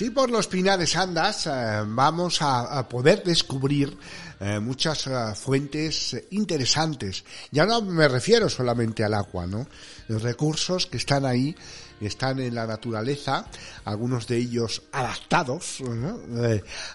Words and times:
Sí, 0.00 0.08
por 0.08 0.30
los 0.30 0.46
pinares 0.46 0.96
andas 0.96 1.46
eh, 1.46 1.82
vamos 1.86 2.38
a, 2.40 2.88
poder 2.88 3.22
descubrir 3.22 3.98
eh, 4.40 4.58
muchas 4.58 5.06
eh, 5.06 5.34
fuentes 5.34 6.16
interesantes. 6.30 7.24
Ya 7.50 7.66
no 7.66 7.82
me 7.82 8.08
refiero 8.08 8.48
solamente 8.48 9.04
al 9.04 9.14
agua, 9.14 9.46
¿no? 9.46 9.66
Los 10.08 10.22
recursos 10.22 10.86
que 10.86 10.96
están 10.96 11.26
ahí 11.26 11.54
están 12.00 12.40
en 12.40 12.54
la 12.54 12.66
naturaleza, 12.66 13.44
algunos 13.84 14.26
de 14.26 14.38
ellos 14.38 14.82
adaptados, 14.90 15.82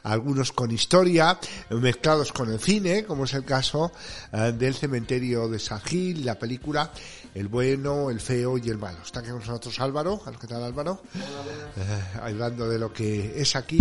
algunos 0.02 0.52
con 0.52 0.72
historia, 0.72 1.40
mezclados 1.70 2.34
con 2.34 2.52
el 2.52 2.60
cine, 2.60 3.06
como 3.06 3.26
es 3.26 3.36
el 3.36 3.46
caso 3.46 3.92
del 4.32 4.74
cementerio 4.74 5.48
de 5.48 5.60
Sagil, 5.60 6.26
la 6.26 6.40
película 6.40 6.92
El 7.36 7.50
bueno, 7.50 8.10
el 8.10 8.20
feo 8.20 8.58
y 8.58 8.68
el 8.68 8.80
malo. 8.80 8.98
Está 9.06 9.20
aquí 9.20 9.30
con 9.30 9.40
nosotros 9.40 9.80
Álvaro. 9.80 10.20
¿Qué 10.42 10.48
tal 10.48 10.64
Álvaro? 10.64 11.00
hablando 12.22 12.68
de 12.68 12.80
lo 12.80 12.92
que 12.92 13.40
es 13.40 13.56
aquí 13.56 13.78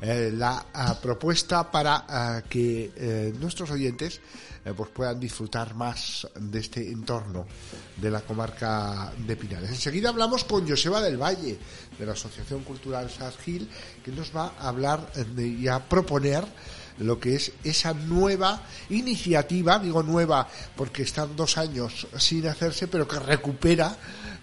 eh, 0.00 0.30
la 0.32 0.66
ah, 0.72 0.96
propuesta 1.00 1.70
para 1.70 2.04
ah, 2.08 2.42
que 2.48 2.92
eh, 3.08 3.32
nuestros 3.38 3.70
oyentes 3.70 4.20
eh, 4.64 4.72
pues 4.76 4.90
puedan 4.90 5.18
disfrutar 5.18 5.74
más 5.74 6.28
de 6.38 6.58
este 6.58 6.90
entorno 6.90 7.46
de 7.96 8.10
la 8.10 8.20
comarca 8.20 9.12
de 9.16 9.36
Pinares. 9.36 9.70
Enseguida 9.70 10.10
hablamos 10.10 10.44
con 10.44 10.68
Joseba 10.68 11.00
del 11.00 11.16
Valle 11.16 11.58
de 11.98 12.06
la 12.06 12.12
Asociación 12.12 12.62
Cultural 12.64 13.10
Sargil 13.10 13.68
que 14.04 14.12
nos 14.12 14.34
va 14.34 14.54
a 14.58 14.68
hablar 14.68 15.10
y 15.36 15.66
a 15.68 15.78
proponer 15.88 16.44
lo 16.98 17.18
que 17.18 17.36
es 17.36 17.52
esa 17.64 17.94
nueva 17.94 18.62
iniciativa, 18.90 19.78
digo 19.78 20.02
nueva 20.02 20.48
porque 20.76 21.02
están 21.02 21.36
dos 21.36 21.56
años 21.56 22.06
sin 22.18 22.46
hacerse, 22.46 22.88
pero 22.88 23.06
que 23.06 23.18
recupera 23.18 23.96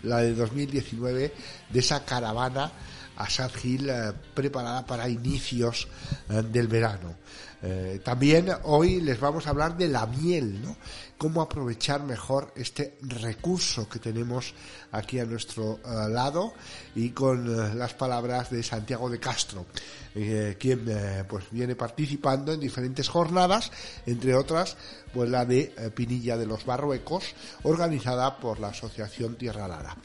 la 0.04 0.20
de 0.20 0.34
2019 0.34 1.34
de 1.70 1.80
esa 1.80 2.04
caravana 2.06 2.72
a 3.18 3.30
Sad 3.30 3.52
Hill 3.64 3.90
eh, 3.90 4.14
preparada 4.34 4.86
para 4.86 5.08
inicios 5.08 5.88
eh, 6.30 6.42
del 6.44 6.68
verano. 6.68 7.16
Eh, 7.62 8.00
también 8.04 8.50
hoy 8.64 9.02
les 9.02 9.20
vamos 9.20 9.48
a 9.48 9.52
hablar 9.52 9.78
de 9.78 9.88
la 9.88 10.06
miel, 10.06 10.62
¿no? 10.62 10.76
Cómo 11.18 11.42
aprovechar 11.42 12.04
mejor 12.04 12.52
este 12.56 12.98
recurso 13.02 13.88
que 13.88 14.00
tenemos 14.00 14.54
aquí 14.92 15.20
a 15.20 15.26
nuestro 15.26 15.80
lado 16.10 16.54
y 16.94 17.12
con 17.12 17.78
las 17.78 17.94
palabras 17.94 18.52
de 18.52 18.62
Santiago 18.62 19.10
de 19.10 19.18
Castro, 19.18 19.66
quien 20.14 21.26
pues 21.30 21.46
viene 21.52 21.78
participando 21.78 22.52
en 22.52 22.60
diferentes 22.60 23.08
jornadas, 23.08 23.72
entre 24.06 24.36
otras 24.36 24.76
pues 25.14 25.30
la 25.30 25.46
de 25.46 25.74
Pinilla 25.96 26.36
de 26.36 26.48
los 26.48 26.66
Barruecos, 26.66 27.34
organizada 27.64 28.38
por 28.38 28.60
la 28.60 28.68
Asociación 28.68 29.36
Tierra 29.36 29.70
Lara 29.70 29.96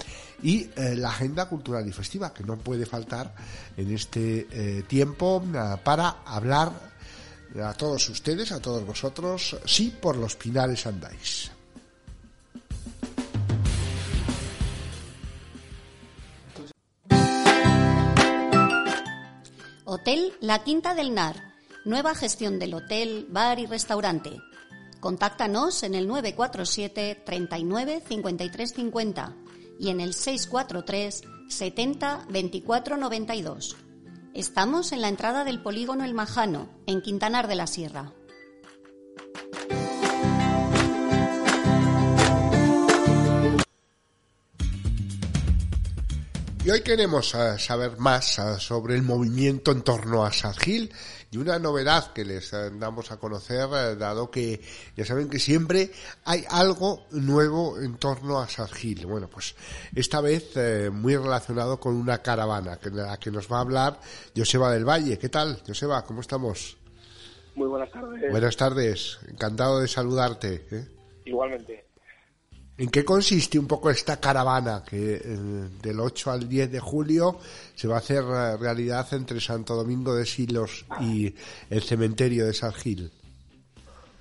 y 0.42 0.70
eh, 0.76 0.94
la 0.96 1.10
agenda 1.10 1.48
cultural 1.48 1.86
y 1.86 1.92
festiva, 1.92 2.32
que 2.32 2.44
no 2.44 2.56
puede 2.56 2.86
faltar 2.86 3.34
en 3.76 3.92
este 3.92 4.46
eh, 4.50 4.82
tiempo 4.86 5.42
eh, 5.54 5.76
para 5.82 6.22
hablar 6.24 6.89
a 7.58 7.72
todos 7.74 8.08
ustedes, 8.08 8.52
a 8.52 8.60
todos 8.60 8.86
vosotros, 8.86 9.56
sí 9.64 9.92
por 10.00 10.16
los 10.16 10.36
pinales 10.36 10.86
andáis. 10.86 11.50
Hotel 19.84 20.32
La 20.40 20.62
Quinta 20.62 20.94
del 20.94 21.14
Nar. 21.14 21.50
Nueva 21.84 22.14
gestión 22.14 22.58
del 22.58 22.74
hotel, 22.74 23.26
bar 23.30 23.58
y 23.58 23.66
restaurante. 23.66 24.30
Contáctanos 25.00 25.82
en 25.82 25.94
el 25.94 26.06
947 26.06 27.22
39 27.24 28.02
53 28.06 28.72
50 28.72 29.36
y 29.80 29.88
en 29.88 30.00
el 30.00 30.14
643 30.14 31.22
70 31.48 32.26
24 32.28 32.96
92. 32.98 33.76
Estamos 34.34 34.92
en 34.92 35.00
la 35.00 35.08
entrada 35.08 35.42
del 35.42 35.60
polígono 35.60 36.04
El 36.04 36.14
Majano, 36.14 36.68
en 36.86 37.02
Quintanar 37.02 37.48
de 37.48 37.56
la 37.56 37.66
Sierra. 37.66 38.12
Y 46.64 46.70
hoy 46.70 46.82
queremos 46.82 47.34
eh, 47.34 47.58
saber 47.58 47.98
más 47.98 48.38
eh, 48.38 48.60
sobre 48.60 48.94
el 48.94 49.02
movimiento 49.02 49.72
en 49.72 49.82
torno 49.82 50.24
a 50.24 50.32
Sadgil 50.32 50.92
y 51.30 51.36
una 51.38 51.58
novedad 51.58 52.12
que 52.12 52.24
les 52.24 52.52
eh, 52.52 52.70
damos 52.72 53.12
a 53.12 53.18
conocer, 53.18 53.68
dado 53.98 54.30
que 54.30 54.60
ya 54.96 55.04
saben 55.04 55.28
que 55.28 55.38
siempre 55.38 55.90
hay 56.24 56.44
algo 56.50 57.04
nuevo 57.10 57.78
en 57.80 57.96
torno 57.96 58.40
a 58.40 58.48
Sadgil. 58.48 59.06
Bueno, 59.06 59.28
pues 59.28 59.54
esta 59.94 60.20
vez 60.20 60.54
muy 60.92 61.16
relacionado 61.16 61.78
con 61.78 61.94
una 61.94 62.18
caravana, 62.18 62.78
que, 62.78 62.90
la 62.90 63.16
que 63.18 63.30
nos 63.30 63.50
va 63.50 63.58
a 63.58 63.60
hablar 63.60 64.00
Joseba 64.36 64.72
del 64.72 64.88
Valle. 64.88 65.18
¿Qué 65.18 65.28
tal, 65.28 65.62
Joseba? 65.66 66.04
¿Cómo 66.04 66.20
estamos? 66.20 66.76
Muy 67.54 67.68
buenas 67.68 67.90
tardes. 67.90 68.30
Buenas 68.30 68.56
tardes, 68.56 69.18
encantado 69.28 69.80
de 69.80 69.88
saludarte. 69.88 70.66
Igualmente. 71.24 71.89
¿En 72.80 72.88
qué 72.88 73.04
consiste 73.04 73.58
un 73.58 73.68
poco 73.68 73.90
esta 73.90 74.18
caravana 74.18 74.82
que 74.88 75.16
eh, 75.16 75.20
del 75.82 76.00
8 76.00 76.30
al 76.30 76.48
10 76.48 76.72
de 76.72 76.80
julio 76.80 77.36
se 77.74 77.86
va 77.86 77.96
a 77.96 77.98
hacer 77.98 78.24
eh, 78.24 78.56
realidad 78.56 79.06
entre 79.12 79.38
Santo 79.38 79.74
Domingo 79.74 80.14
de 80.14 80.24
Silos 80.24 80.86
y 80.98 81.26
el 81.68 81.82
cementerio 81.82 82.46
de 82.46 82.54
San 82.54 82.72
Gil? 82.72 83.10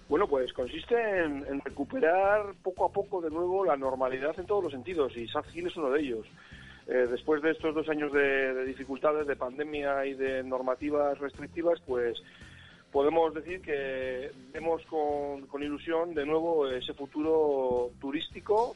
Bueno, 0.10 0.28
pues 0.28 0.52
consiste 0.52 0.94
en, 1.24 1.62
recuperar 1.62 2.54
poco 2.62 2.84
a 2.84 2.92
poco 2.92 3.22
de 3.22 3.30
nuevo 3.30 3.64
la 3.64 3.78
normalidad 3.78 4.38
en 4.38 4.46
todos 4.46 4.66
los 4.66 4.74
sentidos 4.74 5.16
y 5.16 5.26
San 5.30 5.46
Gil 5.46 5.68
es 5.68 5.78
uno 5.78 5.92
de 5.92 6.02
ellos. 6.02 6.28
Eh, 6.88 7.08
después 7.10 7.42
de 7.42 7.52
estos 7.52 7.74
dos 7.74 7.88
años 7.88 8.12
de 8.12 8.66
dificultades, 8.66 9.26
de 9.26 9.38
pandemia 9.38 10.06
y 10.06 10.16
de 10.16 10.44
normativas 10.44 11.18
restrictivas, 11.18 11.80
pues 11.88 12.18
podemos 12.92 13.34
decir 13.34 13.62
que 13.62 14.32
vemos 14.52 14.82
con, 14.86 15.64
ilusión 15.64 16.14
de 16.14 16.26
nuevo 16.26 16.68
ese 16.68 16.94
futuro 16.94 17.92
turístico, 18.00 18.76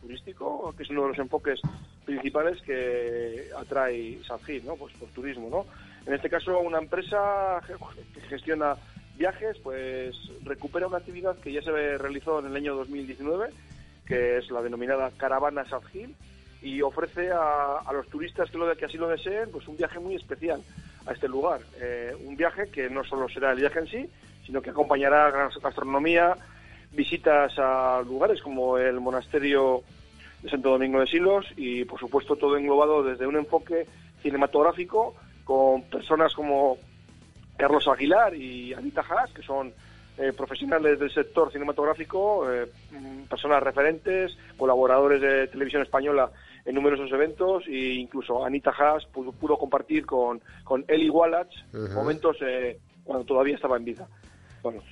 turístico, 0.00 0.74
que 0.76 0.82
es 0.82 0.90
uno 0.90 1.02
de 1.02 1.08
los 1.08 1.18
enfoques 1.18 1.60
principales 2.04 2.60
que 2.62 3.48
atrae 3.56 4.18
San 4.26 4.38
¿no? 4.64 4.76
Pues 4.76 4.92
por 4.94 5.08
turismo, 5.10 5.48
¿no? 5.48 5.66
En 6.06 6.14
este 6.14 6.28
caso, 6.28 6.58
una 6.60 6.78
empresa 6.78 7.60
que 7.66 8.20
gestiona 8.22 8.76
viajes, 9.16 9.56
pues 9.62 10.14
recupera 10.44 10.86
una 10.86 10.98
actividad 10.98 11.36
que 11.38 11.52
ya 11.52 11.62
se 11.62 11.70
realizó 11.96 12.40
en 12.40 12.46
el 12.46 12.56
año 12.56 12.74
2019, 12.74 13.48
que 14.06 14.38
es 14.38 14.50
la 14.50 14.60
denominada 14.60 15.10
Caravana 15.16 15.64
San 15.68 15.80
y 16.60 16.80
ofrece 16.82 17.30
a, 17.30 17.78
a 17.78 17.92
los 17.92 18.08
turistas 18.08 18.50
que, 18.50 18.58
lo, 18.58 18.74
que 18.76 18.86
así 18.86 18.96
lo 18.96 19.08
deseen, 19.08 19.50
pues 19.50 19.68
un 19.68 19.76
viaje 19.76 19.98
muy 19.98 20.14
especial 20.14 20.62
a 21.06 21.12
este 21.12 21.28
lugar. 21.28 21.60
Eh, 21.80 22.14
un 22.24 22.36
viaje 22.36 22.68
que 22.70 22.88
no 22.88 23.04
solo 23.04 23.28
será 23.28 23.52
el 23.52 23.60
viaje 23.60 23.80
en 23.80 23.86
sí, 23.86 24.10
sino 24.46 24.62
que 24.62 24.70
acompañará 24.70 25.30
gastronomía, 25.62 26.36
visitas 26.92 27.52
a 27.58 28.02
lugares 28.06 28.40
como 28.42 28.78
el 28.78 29.00
monasterio 29.00 29.82
de 30.42 30.50
Santo 30.50 30.70
Domingo 30.70 31.00
de 31.00 31.06
Silos 31.06 31.46
y, 31.56 31.84
por 31.84 31.98
supuesto, 31.98 32.36
todo 32.36 32.56
englobado 32.56 33.02
desde 33.02 33.26
un 33.26 33.36
enfoque 33.36 33.86
cinematográfico 34.22 35.14
con 35.44 35.82
personas 35.82 36.34
como 36.34 36.78
Carlos 37.56 37.86
Aguilar 37.88 38.34
y 38.34 38.72
Anita 38.74 39.02
Haas, 39.02 39.32
que 39.32 39.42
son 39.42 39.72
eh, 40.16 40.32
profesionales 40.32 40.98
del 40.98 41.12
sector 41.12 41.50
cinematográfico, 41.50 42.50
eh, 42.50 42.66
personas 43.28 43.62
referentes, 43.62 44.36
colaboradores 44.56 45.20
de 45.20 45.48
televisión 45.48 45.82
española 45.82 46.30
en 46.64 46.74
numerosos 46.74 47.10
eventos 47.12 47.64
e 47.68 47.94
incluso 47.94 48.44
Anita 48.44 48.70
Haas 48.70 49.04
pudo, 49.06 49.58
compartir 49.58 50.06
con, 50.06 50.40
con 50.64 50.84
Eli 50.88 51.10
Wallach 51.10 51.52
momentos 51.94 52.36
eh, 52.40 52.78
cuando 53.04 53.24
todavía 53.24 53.56
estaba 53.56 53.76
en 53.76 53.84
vida. 53.84 54.08
Bueno. 54.62 54.82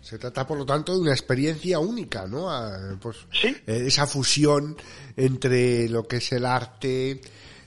Se 0.00 0.18
trata, 0.18 0.46
por 0.46 0.58
lo 0.58 0.66
tanto, 0.66 0.92
de 0.92 1.00
una 1.00 1.12
experiencia 1.12 1.78
única, 1.78 2.26
¿no? 2.26 2.50
Ah, 2.50 2.94
pues, 3.00 3.26
¿Sí? 3.32 3.48
Eh, 3.66 3.84
esa 3.86 4.06
fusión 4.06 4.76
entre 5.16 5.88
lo 5.88 6.02
que 6.02 6.16
es 6.16 6.32
el 6.32 6.44
arte, 6.44 7.20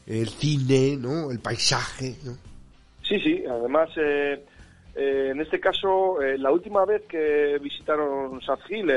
el 0.06 0.29
cine, 0.29 0.97
¿no? 0.97 1.31
El 1.31 1.39
paisaje, 1.39 2.15
Sí, 3.01 3.18
sí. 3.21 3.44
Además, 3.50 3.89
eh, 3.95 4.44
en 4.94 5.39
este 5.39 5.59
caso, 5.62 6.18
la 6.19 6.51
última 6.51 6.83
vez 6.83 7.04
que 7.07 7.57
visitaron 7.62 8.42
Sadgil, 8.42 8.89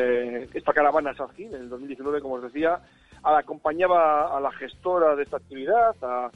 esta 0.52 0.72
caravana 0.72 1.14
Sadgil, 1.14 1.54
en 1.54 1.62
el 1.62 1.68
2019, 1.68 2.20
como 2.20 2.34
os 2.34 2.42
decía, 2.42 2.80
acompañaba 3.22 4.36
a 4.36 4.40
la 4.40 4.50
gestora 4.52 5.16
de 5.16 5.22
esta 5.22 5.36
actividad, 5.36 5.94
a 6.02 6.30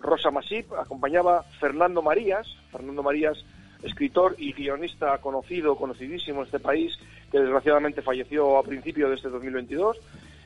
Rosa 0.00 0.30
Masip, 0.30 0.72
acompañaba 0.74 1.42
Fernando 1.60 2.02
Marías, 2.02 2.46
Fernando 2.70 3.02
Marías, 3.02 3.44
escritor 3.82 4.34
y 4.38 4.52
guionista 4.52 5.18
conocido, 5.18 5.76
conocidísimo 5.76 6.40
en 6.40 6.46
este 6.46 6.60
país, 6.60 6.98
que 7.30 7.40
desgraciadamente 7.40 8.02
falleció 8.02 8.58
a 8.58 8.62
principios 8.62 9.10
de 9.10 9.16
este 9.16 9.28
2022, 9.28 9.98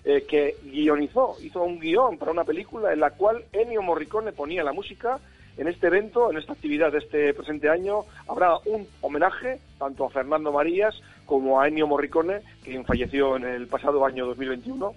eh, 0.04 0.24
que 0.28 0.56
guionizó, 0.64 1.36
hizo 1.42 1.62
un 1.62 1.78
guion 1.78 2.18
para 2.18 2.32
una 2.32 2.44
película 2.44 2.92
en 2.92 3.00
la 3.00 3.10
cual 3.10 3.44
Ennio 3.52 3.82
Morricone 3.82 4.32
ponía 4.32 4.64
la 4.64 4.72
música. 4.72 5.18
En 5.56 5.68
este 5.68 5.88
evento, 5.88 6.30
en 6.30 6.38
esta 6.38 6.54
actividad 6.54 6.90
de 6.90 6.98
este 6.98 7.34
presente 7.34 7.68
año, 7.68 8.04
habrá 8.26 8.56
un 8.64 8.88
homenaje 9.02 9.60
tanto 9.78 10.06
a 10.06 10.10
Fernando 10.10 10.50
Marías 10.50 11.00
como 11.26 11.60
a 11.60 11.68
Ennio 11.68 11.86
Morricone, 11.86 12.40
quien 12.64 12.84
falleció 12.86 13.36
en 13.36 13.44
el 13.44 13.66
pasado 13.68 14.04
año 14.04 14.26
2021. 14.26 14.94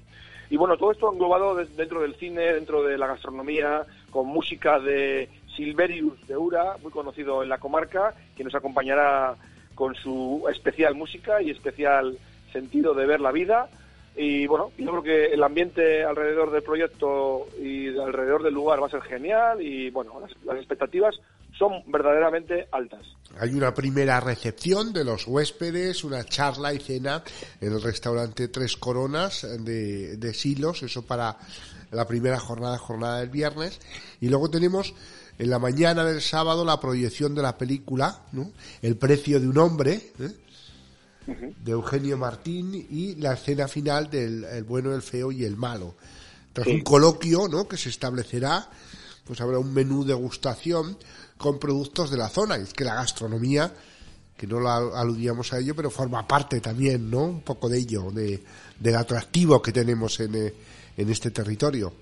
Y 0.50 0.58
bueno, 0.58 0.78
todo 0.78 0.92
esto 0.92 1.12
englobado 1.12 1.56
dentro 1.56 2.02
del 2.02 2.16
cine, 2.16 2.54
dentro 2.54 2.84
de 2.84 2.98
la 2.98 3.08
gastronomía, 3.08 3.84
con 4.12 4.28
música 4.28 4.80
de 4.80 5.30
Silverius 5.56 6.26
de 6.28 6.38
Ura, 6.38 6.76
muy 6.82 6.92
conocido 6.92 7.44
en 7.44 7.50
la 7.50 7.58
comarca, 7.58 8.14
que 8.36 8.44
nos 8.44 8.56
acompañará 8.56 9.36
con 9.74 9.96
su 9.96 10.46
especial 10.50 10.96
música 10.96 11.42
y 11.42 11.50
especial 11.50 12.18
sentido 12.52 12.94
de 12.94 13.06
ver 13.06 13.22
la 13.22 13.32
vida. 13.32 13.70
Y 14.18 14.48
bueno, 14.48 14.72
yo 14.78 14.92
creo 14.92 15.04
que 15.04 15.26
el 15.34 15.44
ambiente 15.44 16.06
alrededor 16.06 16.52
del 16.52 16.64
proyecto 16.64 17.48
y 17.62 17.90
alrededor 17.98 18.44
del 18.44 18.54
lugar 18.54 18.82
va 18.82 18.88
a 18.88 18.90
ser 18.90 19.02
genial 19.02 19.62
y 19.62 19.90
bueno, 19.90 20.22
las, 20.46 20.58
expectativas 20.58 21.20
son 21.58 21.84
verdaderamente 21.88 22.68
altas. 22.72 23.06
Hay 23.40 23.54
una 23.54 23.74
primera 23.74 24.20
recepción 24.20 24.94
de 24.94 25.04
los 25.04 25.28
huéspedes, 25.28 26.04
una 26.04 26.24
charla 26.24 26.74
y 26.74 26.80
cena 26.80 27.24
en 27.60 27.74
el 27.74 27.82
restaurante 27.82 28.48
Tres 28.48 28.78
Coronas 28.78 29.48
de, 29.60 30.18
de 30.18 30.34
Silos, 30.34 30.84
eso 30.84 31.06
para 31.06 31.38
la 31.92 32.08
primera 32.08 32.40
jornada, 32.40 32.78
jornada 32.78 33.20
del 33.20 33.30
viernes. 33.30 33.80
Y 34.22 34.30
luego 34.30 34.50
tenemos 34.50 34.94
en 35.38 35.50
la 35.50 35.60
mañana 35.60 36.06
del 36.06 36.22
sábado 36.22 36.64
la 36.64 36.80
proyección 36.80 37.36
de 37.36 37.42
la 37.42 37.58
película, 37.58 38.22
¿no? 38.32 38.52
El 38.82 38.98
precio 38.98 39.40
de 39.40 39.48
un 39.48 39.58
hombre, 39.58 40.12
¿eh? 40.20 40.32
de 41.28 41.72
Eugenio 41.72 42.18
Martín 42.18 42.88
y 42.90 43.16
la 43.16 43.34
escena 43.34 43.68
final 43.68 44.10
del 44.10 44.44
el 44.44 44.64
bueno, 44.64 44.94
el 44.94 45.02
feo 45.02 45.32
y 45.32 45.44
el 45.44 45.58
malo. 45.58 45.96
Tras 46.54 46.68
un 46.68 46.82
coloquio 46.82 47.48
¿no? 47.48 47.68
que 47.68 47.78
se 47.78 47.90
establecerá, 47.90 48.70
pues 49.26 49.42
habrá 49.42 49.60
un 49.60 49.74
menú 49.74 50.04
de 50.04 50.14
degustación 50.14 50.98
con 51.38 51.60
productos 51.60 52.12
de 52.12 52.18
la 52.18 52.30
zona. 52.30 52.58
Y 52.58 52.62
es 52.62 52.74
que 52.74 52.84
la 52.84 52.96
gastronomía, 52.96 53.72
que 54.38 54.48
no 54.48 54.60
lo 54.60 54.70
aludíamos 54.70 55.54
a 55.54 55.60
ello, 55.60 55.76
pero 55.76 55.90
forma 55.90 56.28
parte 56.28 56.62
también, 56.62 57.10
¿no? 57.10 57.24
Un 57.26 57.42
poco 57.42 57.70
de 57.70 57.80
ello, 57.80 58.12
de, 58.12 58.44
del 58.80 58.96
atractivo 58.96 59.62
que 59.62 59.72
tenemos 59.72 60.20
en, 60.20 60.36
eh, 60.36 60.54
en 60.98 61.10
este 61.10 61.32
territorio. 61.32 61.94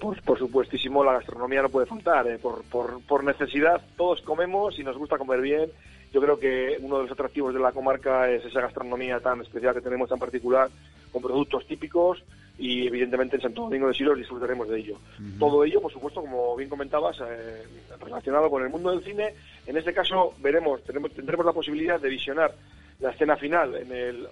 Por, 0.00 0.22
por, 0.22 0.38
supuestísimo, 0.38 1.04
la 1.04 1.14
gastronomía 1.14 1.62
no 1.62 1.68
puede 1.68 1.86
faltar. 1.86 2.26
¿eh? 2.28 2.38
Por, 2.38 2.62
por, 2.64 3.00
por 3.02 3.24
necesidad, 3.24 3.80
todos 3.96 4.22
comemos 4.22 4.78
y 4.78 4.84
nos 4.84 4.96
gusta 4.96 5.18
comer 5.18 5.40
bien 5.40 5.70
yo 6.12 6.22
creo 6.22 6.38
que 6.38 6.78
uno 6.80 6.96
de 6.96 7.02
los 7.02 7.12
atractivos 7.12 7.52
de 7.52 7.60
la 7.60 7.72
comarca 7.72 8.30
es 8.30 8.42
esa 8.44 8.62
gastronomía 8.62 9.20
tan 9.20 9.42
especial 9.42 9.74
que 9.74 9.82
tenemos 9.82 10.08
tan 10.08 10.18
particular, 10.18 10.70
con 11.12 11.20
productos 11.20 11.66
típicos 11.66 12.22
y 12.58 12.86
evidentemente 12.86 13.36
en 13.36 13.42
Santo 13.42 13.62
Domingo 13.62 13.88
de 13.88 13.94
Silos 13.94 14.16
disfrutaremos 14.16 14.68
de 14.68 14.78
ello. 14.78 14.98
Todo 15.38 15.64
ello, 15.64 15.80
por 15.80 15.92
supuesto, 15.92 16.22
como 16.22 16.56
bien 16.56 16.70
comentabas, 16.70 17.18
eh, 17.20 17.64
relacionado 18.00 18.50
con 18.50 18.62
el 18.62 18.70
mundo 18.70 18.90
del 18.90 19.04
cine. 19.04 19.34
En 19.66 19.76
este 19.76 19.92
caso 19.92 20.32
veremos, 20.38 20.82
tenemos, 20.84 21.12
tendremos 21.12 21.44
la 21.44 21.52
posibilidad 21.52 22.00
de 22.00 22.08
visionar 22.08 22.54
la 23.00 23.10
escena 23.10 23.36
final 23.36 23.74
en, 23.74 23.92
el, 23.92 24.28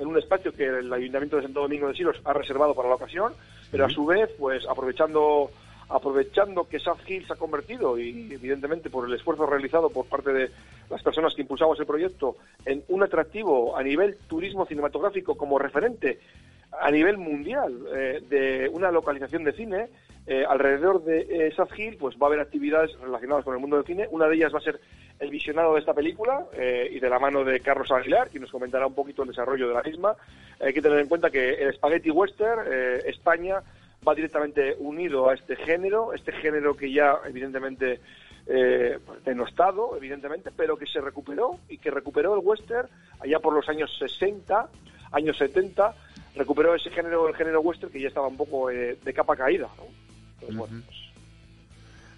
en 0.00 0.06
un 0.06 0.18
espacio 0.18 0.52
que 0.52 0.66
el 0.66 0.92
Ayuntamiento 0.92 1.36
de 1.36 1.42
Santo 1.42 1.60
Domingo 1.60 1.88
de 1.88 1.94
Silos 1.94 2.20
ha 2.24 2.32
reservado 2.32 2.74
para 2.74 2.88
la 2.88 2.96
ocasión, 2.96 3.32
pero 3.70 3.86
a 3.86 3.90
su 3.90 4.04
vez, 4.04 4.30
pues 4.38 4.66
aprovechando 4.68 5.50
aprovechando 5.90 6.68
que 6.68 6.78
South 6.78 7.00
Hill 7.06 7.26
se 7.26 7.32
ha 7.32 7.36
convertido 7.36 7.98
y 7.98 8.32
evidentemente 8.32 8.90
por 8.90 9.06
el 9.06 9.14
esfuerzo 9.14 9.44
realizado 9.44 9.90
por 9.90 10.06
parte 10.06 10.32
de 10.32 10.50
las 10.88 11.02
personas 11.02 11.34
que 11.34 11.42
impulsamos 11.42 11.78
el 11.80 11.86
proyecto 11.86 12.36
en 12.64 12.84
un 12.88 13.02
atractivo 13.02 13.76
a 13.76 13.82
nivel 13.82 14.16
turismo 14.28 14.64
cinematográfico 14.66 15.36
como 15.36 15.58
referente 15.58 16.20
a 16.78 16.90
nivel 16.90 17.18
mundial 17.18 17.86
eh, 17.94 18.22
de 18.28 18.68
una 18.72 18.90
localización 18.90 19.44
de 19.44 19.52
cine 19.52 19.88
eh, 20.26 20.44
alrededor 20.48 21.02
de 21.04 21.20
eh, 21.48 21.52
South 21.54 21.76
Hill 21.76 21.96
pues 21.96 22.16
va 22.16 22.26
a 22.26 22.28
haber 22.28 22.40
actividades 22.40 22.98
relacionadas 23.00 23.44
con 23.44 23.54
el 23.54 23.60
mundo 23.60 23.76
del 23.76 23.86
cine 23.86 24.06
una 24.10 24.28
de 24.28 24.36
ellas 24.36 24.54
va 24.54 24.58
a 24.58 24.62
ser 24.62 24.80
el 25.18 25.30
visionado 25.30 25.74
de 25.74 25.80
esta 25.80 25.92
película 25.92 26.46
y 26.90 26.98
de 26.98 27.10
la 27.10 27.18
mano 27.18 27.44
de 27.44 27.60
Carlos 27.60 27.92
Aguilar, 27.92 28.30
quien 28.30 28.40
nos 28.40 28.50
comentará 28.50 28.86
un 28.86 28.94
poquito 28.94 29.20
el 29.20 29.28
desarrollo 29.28 29.68
de 29.68 29.74
la 29.74 29.82
misma. 29.82 30.14
Hay 30.58 30.72
que 30.72 30.80
tener 30.80 30.98
en 30.98 31.08
cuenta 31.08 31.28
que 31.28 31.62
el 31.62 31.74
Spaghetti 31.74 32.10
Western, 32.10 32.62
España, 33.04 33.62
va 34.06 34.14
directamente 34.14 34.76
unido 34.78 35.28
a 35.28 35.34
este 35.34 35.56
género, 35.56 36.14
este 36.14 36.32
género 36.32 36.74
que 36.74 36.90
ya 36.90 37.18
evidentemente 37.26 38.00
eh, 38.46 38.98
pues, 39.04 39.22
denostado, 39.24 39.96
evidentemente, 39.96 40.50
pero 40.50 40.76
que 40.76 40.86
se 40.86 41.00
recuperó 41.00 41.60
y 41.68 41.78
que 41.78 41.90
recuperó 41.90 42.34
el 42.34 42.40
western 42.42 42.88
allá 43.20 43.38
por 43.38 43.54
los 43.54 43.68
años 43.68 43.94
60, 43.98 44.68
años 45.12 45.38
70, 45.38 45.94
recuperó 46.40 46.74
ese 46.74 46.90
género, 46.90 47.28
el 47.28 47.34
género 47.34 47.60
western 47.60 47.92
que 47.92 48.00
ya 48.00 48.08
estaba 48.08 48.28
un 48.28 48.36
poco 48.36 48.70
eh, 48.70 48.98
de 49.04 49.12
capa 49.12 49.36
caída. 49.36 49.68
Pues 50.40 50.70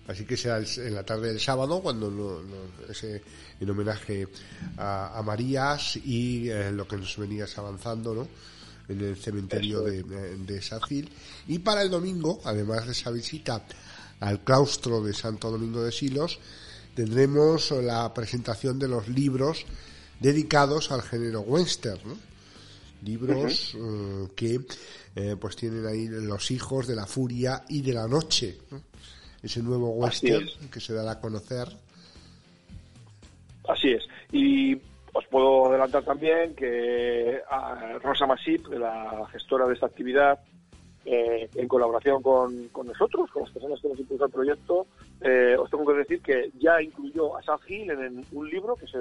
Así 0.06 0.24
que 0.24 0.36
sea 0.36 0.58
en 0.58 0.94
la 0.94 1.04
tarde 1.04 1.28
del 1.28 1.40
sábado, 1.40 1.80
cuando 1.80 2.42
ese, 2.88 3.22
en 3.60 3.70
homenaje 3.70 4.28
a, 4.76 5.20
Marías 5.24 5.96
y 5.96 6.50
eh, 6.50 6.70
lo 6.70 6.86
que 6.86 6.96
nos 6.96 7.16
venías 7.16 7.56
avanzando, 7.58 8.14
¿no? 8.14 8.28
en 8.88 9.00
el 9.00 9.16
cementerio 9.16 9.80
de, 9.82 10.02
de 10.02 10.62
Sacil. 10.62 11.08
Y 11.48 11.58
para 11.60 11.82
el 11.82 11.90
domingo, 11.90 12.40
además 12.44 12.86
de 12.86 12.92
esa 12.92 13.10
visita 13.10 13.62
al 14.20 14.40
claustro 14.40 15.02
de 15.02 15.14
Santo 15.14 15.50
Domingo 15.50 15.82
de 15.82 15.92
Silos, 15.92 16.38
tendremos 16.94 17.70
la 17.70 18.12
presentación 18.12 18.78
de 18.78 18.88
los 18.88 19.08
libros 19.08 19.64
dedicados 20.20 20.92
al 20.92 21.02
género 21.02 21.40
western, 21.40 22.18
libros 23.02 23.74
eh, 23.74 24.28
que 24.34 24.60
eh, 25.16 25.36
pues 25.40 25.56
tienen 25.56 25.86
ahí 25.86 26.08
los 26.08 26.50
hijos 26.50 26.86
de 26.86 26.96
la 26.96 27.06
furia 27.06 27.64
y 27.68 27.82
de 27.82 27.92
la 27.92 28.06
noche, 28.06 28.58
ese 29.42 29.62
nuevo 29.62 29.90
western 29.90 30.46
que 30.70 30.80
se 30.80 30.94
dará 30.94 31.12
a 31.12 31.20
conocer. 31.20 31.68
Así 33.68 33.90
es. 33.90 34.02
Y 34.32 34.74
os 35.12 35.26
puedo 35.30 35.68
adelantar 35.68 36.04
también 36.04 36.54
que 36.54 37.40
ah, 37.50 37.98
Rosa 38.02 38.26
Masip, 38.26 38.66
la 38.68 39.26
gestora 39.30 39.66
de 39.66 39.74
esta 39.74 39.86
actividad, 39.86 40.38
eh, 41.04 41.50
en 41.56 41.66
colaboración 41.66 42.22
con, 42.22 42.70
nosotros, 42.86 43.28
con 43.30 43.42
las 43.42 43.50
personas 43.50 43.80
que 43.80 43.88
nos 43.88 43.98
impulsan 43.98 44.28
el 44.28 44.32
proyecto, 44.32 44.86
eh, 45.20 45.56
os 45.58 45.68
tengo 45.68 45.84
que 45.86 45.98
decir 45.98 46.22
que 46.22 46.52
ya 46.58 46.80
incluyó 46.80 47.36
a 47.36 47.42
Safil 47.42 47.90
en, 47.90 48.24
un 48.30 48.48
libro 48.48 48.76
que 48.76 48.86
se 48.86 48.98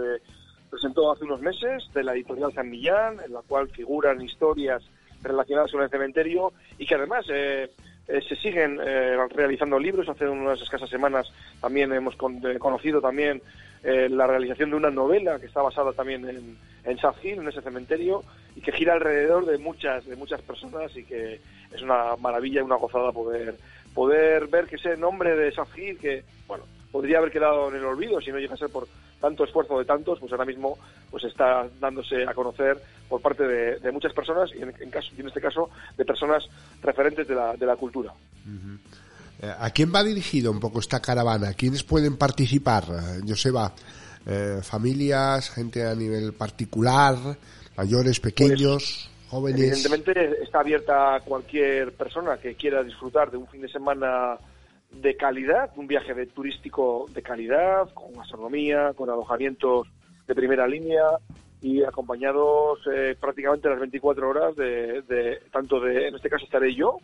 presentó 0.71 1.11
hace 1.11 1.25
unos 1.25 1.41
meses 1.41 1.83
de 1.93 2.03
la 2.03 2.13
editorial 2.13 2.53
San 2.53 2.69
Millán, 2.69 3.19
en 3.23 3.33
la 3.33 3.41
cual 3.41 3.69
figuran 3.69 4.21
historias 4.21 4.81
relacionadas 5.21 5.71
con 5.71 5.83
el 5.83 5.89
cementerio 5.89 6.53
y 6.79 6.87
que 6.87 6.95
además 6.95 7.25
eh, 7.29 7.69
se 8.07 8.35
siguen 8.37 8.79
realizando 9.29 9.77
libros. 9.77 10.09
Hace 10.09 10.27
unas 10.27 10.59
escasas 10.59 10.89
semanas 10.89 11.31
también 11.61 11.93
hemos 11.93 12.15
conocido 12.15 12.99
también 12.99 13.41
eh, 13.83 14.09
la 14.09 14.27
realización 14.27 14.71
de 14.71 14.75
una 14.77 14.89
novela 14.91 15.39
que 15.39 15.47
está 15.47 15.61
basada 15.61 15.91
también 15.93 16.27
en, 16.27 16.57
en 16.83 16.99
en 17.23 17.47
ese 17.47 17.61
cementerio, 17.61 18.23
y 18.55 18.61
que 18.61 18.71
gira 18.71 18.93
alrededor 18.93 19.45
de 19.45 19.57
muchas, 19.57 20.05
de 20.05 20.15
muchas 20.15 20.41
personas 20.41 20.95
y 20.95 21.03
que 21.03 21.39
es 21.73 21.81
una 21.81 22.15
maravilla 22.17 22.61
y 22.61 22.63
una 22.63 22.75
gozada 22.75 23.11
poder, 23.11 23.55
poder 23.93 24.47
ver 24.47 24.65
que 24.65 24.75
ese 24.75 24.97
nombre 24.97 25.35
de 25.35 25.51
South 25.51 25.69
que, 25.73 26.23
bueno, 26.47 26.65
podría 26.91 27.19
haber 27.19 27.31
quedado 27.31 27.69
en 27.69 27.75
el 27.75 27.85
olvido 27.85 28.19
si 28.19 28.31
no 28.31 28.39
llega 28.39 28.53
a 28.53 28.57
ser 28.57 28.69
por 28.69 28.87
tanto 29.21 29.43
esfuerzo 29.43 29.79
de 29.79 29.85
tantos, 29.85 30.19
pues 30.19 30.31
ahora 30.31 30.45
mismo 30.45 30.77
pues 31.09 31.23
está 31.23 31.67
dándose 31.79 32.23
a 32.27 32.33
conocer 32.33 32.77
por 33.07 33.21
parte 33.21 33.47
de, 33.47 33.91
muchas 33.91 34.13
personas 34.13 34.49
y 34.55 34.61
en, 34.61 34.89
caso, 34.89 35.09
en 35.17 35.27
este 35.27 35.39
caso 35.39 35.69
de 35.97 36.03
personas 36.03 36.43
referentes 36.81 37.27
de 37.27 37.35
la, 37.35 37.55
de 37.55 37.65
la 37.65 37.75
cultura. 37.75 38.13
¿A 39.59 39.69
quién 39.71 39.91
va 39.93 40.03
dirigido 40.03 40.51
un 40.51 40.59
poco 40.59 40.79
esta 40.79 40.99
caravana? 40.99 41.53
¿Quiénes 41.53 41.83
pueden 41.83 42.17
participar? 42.17 42.83
Eh, 42.89 43.21
Joseba, 43.27 43.73
eh, 44.25 44.59
familias, 44.61 45.49
gente 45.49 45.83
a 45.83 45.95
nivel 45.95 46.33
particular, 46.33 47.15
mayores, 47.75 48.19
pequeños, 48.19 49.09
pues, 49.19 49.29
jóvenes. 49.29 49.85
Evidentemente 49.85 50.43
está 50.43 50.59
abierta 50.59 51.15
a 51.15 51.19
cualquier 51.21 51.93
persona 51.93 52.37
que 52.37 52.53
quiera 52.53 52.83
disfrutar 52.83 53.31
de 53.31 53.37
un 53.37 53.47
fin 53.47 53.61
de 53.61 53.69
semana 53.69 54.37
de 54.91 55.15
calidad, 55.15 55.71
un 55.75 55.87
viaje 55.87 56.13
de 56.13 56.27
turístico 56.27 57.05
de 57.13 57.21
calidad, 57.21 57.89
con 57.93 58.13
gastronomía, 58.13 58.93
con 58.93 59.09
alojamientos 59.09 59.87
de 60.27 60.35
primera 60.35 60.67
línea 60.67 61.03
y 61.61 61.83
acompañados 61.83 62.79
eh, 62.91 63.15
prácticamente 63.19 63.69
las 63.69 63.79
24 63.79 64.29
horas 64.29 64.55
de, 64.55 65.01
de, 65.03 65.39
tanto 65.51 65.79
de, 65.79 66.07
en 66.07 66.15
este 66.15 66.29
caso 66.29 66.45
estaré 66.45 66.73
yo, 66.73 66.97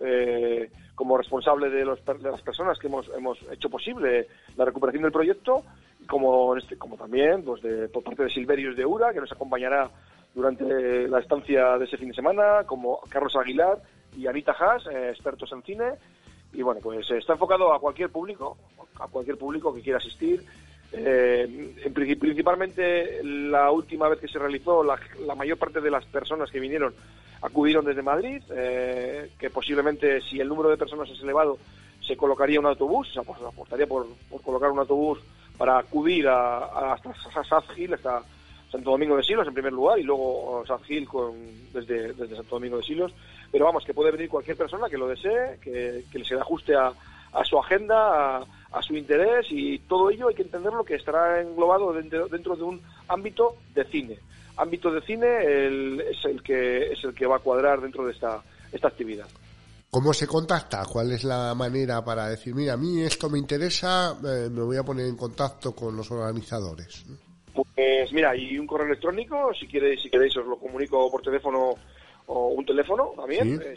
eh, 0.00 0.70
como 0.94 1.16
responsable 1.16 1.70
de, 1.70 1.84
los, 1.84 2.04
de, 2.04 2.30
las 2.30 2.42
personas 2.42 2.78
que 2.78 2.88
hemos, 2.88 3.08
hemos 3.16 3.38
hecho 3.50 3.70
posible 3.70 4.26
la 4.56 4.64
recuperación 4.64 5.04
del 5.04 5.12
proyecto, 5.12 5.62
como, 6.06 6.56
este, 6.56 6.76
como 6.76 6.96
también 6.96 7.44
pues 7.44 7.62
de, 7.62 7.88
por 7.88 8.02
parte 8.02 8.24
de 8.24 8.30
Silverius 8.30 8.76
de 8.76 8.84
Ura, 8.84 9.12
que 9.12 9.20
nos 9.20 9.32
acompañará 9.32 9.88
durante 10.34 11.08
la 11.08 11.20
estancia 11.20 11.78
de 11.78 11.84
ese 11.84 11.96
fin 11.96 12.08
de 12.08 12.14
semana, 12.14 12.64
como 12.66 13.00
Carlos 13.08 13.36
Aguilar 13.36 13.78
y 14.16 14.26
Anita 14.26 14.52
Haas, 14.52 14.86
eh, 14.86 15.10
expertos 15.10 15.52
en 15.52 15.62
cine. 15.62 15.92
Y 16.54 16.62
bueno, 16.62 16.80
pues 16.82 17.10
está 17.10 17.34
enfocado 17.34 17.72
a 17.72 17.80
cualquier 17.80 18.10
público, 18.10 18.56
a 18.98 19.08
cualquier 19.08 19.38
público 19.38 19.74
que 19.74 19.80
quiera 19.80 19.98
asistir. 19.98 20.44
Eh, 20.94 21.74
principalmente 21.94 23.22
la 23.24 23.70
última 23.70 24.08
vez 24.08 24.18
que 24.18 24.28
se 24.28 24.38
realizó, 24.38 24.84
la, 24.84 24.98
mayor 25.34 25.56
parte 25.56 25.80
de 25.80 25.90
las 25.90 26.04
personas 26.04 26.50
que 26.50 26.60
vinieron 26.60 26.94
acudieron 27.40 27.84
desde 27.84 28.02
Madrid, 28.02 28.42
eh, 28.50 29.30
que 29.38 29.50
posiblemente 29.50 30.20
si 30.20 30.38
el 30.38 30.48
número 30.48 30.68
de 30.68 30.76
personas 30.76 31.08
es 31.08 31.20
elevado 31.22 31.58
se 32.06 32.16
colocaría 32.16 32.60
un 32.60 32.66
autobús, 32.66 33.08
o 33.10 33.12
sea, 33.12 33.22
pues 33.22 33.40
apostaría 33.40 33.86
por, 33.86 34.06
colocar 34.44 34.70
un 34.70 34.80
autobús 34.80 35.20
para 35.56 35.78
acudir 35.78 36.28
a, 36.28 36.92
hasta 36.94 37.62
Gil, 37.74 37.94
hasta 37.94 38.22
Santo 38.70 38.90
Domingo 38.90 39.16
de 39.16 39.22
Silos 39.22 39.46
en 39.46 39.54
primer 39.54 39.72
lugar 39.72 39.98
y 39.98 40.02
luego 40.02 40.64
South 40.66 40.82
Gil 40.84 41.06
desde 41.72 42.14
Santo 42.14 42.56
Domingo 42.56 42.78
de 42.78 42.82
Silos. 42.82 43.12
Pero 43.52 43.66
vamos, 43.66 43.84
que 43.84 43.94
puede 43.94 44.10
venir 44.10 44.28
cualquier 44.28 44.56
persona 44.56 44.88
que 44.88 44.98
lo 44.98 45.06
desee, 45.06 45.60
que, 45.60 46.04
que 46.10 46.24
se 46.24 46.34
ajuste 46.34 46.74
a, 46.74 46.92
a 47.32 47.44
su 47.44 47.58
agenda, 47.58 48.38
a, 48.38 48.46
a 48.72 48.82
su 48.82 48.96
interés 48.96 49.46
y 49.50 49.78
todo 49.80 50.10
ello 50.10 50.28
hay 50.28 50.34
que 50.34 50.42
entenderlo 50.42 50.84
que 50.84 50.94
estará 50.94 51.40
englobado 51.40 51.92
dentro, 51.92 52.26
dentro 52.28 52.56
de 52.56 52.62
un 52.62 52.80
ámbito 53.08 53.56
de 53.74 53.84
cine. 53.84 54.18
Ámbito 54.56 54.90
de 54.90 55.02
cine 55.02 55.26
es 56.10 56.24
el 56.24 56.42
que 56.42 56.92
es 56.92 57.04
el 57.04 57.14
que 57.14 57.26
va 57.26 57.36
a 57.36 57.40
cuadrar 57.40 57.80
dentro 57.80 58.04
de 58.06 58.12
esta 58.12 58.42
esta 58.72 58.88
actividad. 58.88 59.26
¿Cómo 59.90 60.14
se 60.14 60.26
contacta? 60.26 60.84
¿Cuál 60.90 61.12
es 61.12 61.22
la 61.24 61.54
manera 61.54 62.02
para 62.02 62.28
decir, 62.28 62.54
mira, 62.54 62.72
a 62.72 62.76
mí 62.78 63.02
esto 63.02 63.28
me 63.28 63.38
interesa, 63.38 64.16
eh, 64.24 64.48
me 64.50 64.62
voy 64.62 64.78
a 64.78 64.82
poner 64.82 65.06
en 65.06 65.16
contacto 65.16 65.74
con 65.74 65.94
los 65.94 66.10
organizadores? 66.10 67.04
Pues 67.52 68.10
mira, 68.12 68.30
hay 68.30 68.58
un 68.58 68.66
correo 68.66 68.86
electrónico, 68.86 69.52
si 69.52 69.68
queréis, 69.68 70.00
si 70.00 70.08
queréis 70.08 70.34
os 70.38 70.46
lo 70.46 70.56
comunico 70.56 71.10
por 71.10 71.20
teléfono 71.20 71.74
o 72.26 72.48
un 72.48 72.64
teléfono 72.64 73.12
también, 73.16 73.60
eh, 73.62 73.74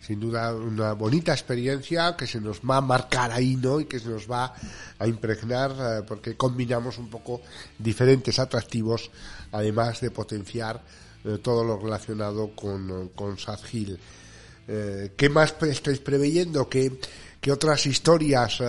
sin 0.00 0.18
duda 0.18 0.54
una 0.54 0.94
bonita 0.94 1.32
experiencia 1.32 2.16
que 2.16 2.26
se 2.26 2.40
nos 2.40 2.60
va 2.60 2.78
a 2.78 2.80
marcar 2.80 3.30
ahí, 3.32 3.56
¿no? 3.56 3.80
Y 3.80 3.84
que 3.84 3.98
se 3.98 4.08
nos 4.08 4.30
va 4.30 4.54
a 4.98 5.06
impregnar 5.06 5.70
eh, 5.72 6.02
porque 6.06 6.36
combinamos 6.36 6.98
un 6.98 7.10
poco 7.10 7.42
diferentes 7.78 8.38
atractivos, 8.38 9.10
además 9.52 10.00
de 10.00 10.10
potenciar 10.10 10.80
eh, 11.24 11.38
todo 11.42 11.62
lo 11.62 11.78
relacionado 11.78 12.54
con, 12.54 13.10
con 13.10 13.36
Hill. 13.70 13.98
Eh, 14.66 15.12
¿Qué 15.16 15.28
más 15.28 15.54
estáis 15.62 15.98
preveyendo? 15.98 16.68
¿Qué, 16.68 16.98
qué 17.40 17.52
otras 17.52 17.84
historias, 17.84 18.62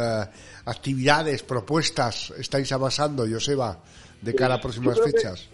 actividades, 0.66 1.44
propuestas 1.44 2.34
estáis 2.38 2.72
avanzando, 2.72 3.26
Joseba, 3.30 3.80
de 4.22 4.36
cara 4.36 4.56
a 4.56 4.62
próximas 4.62 5.00
fechas? 5.00 5.48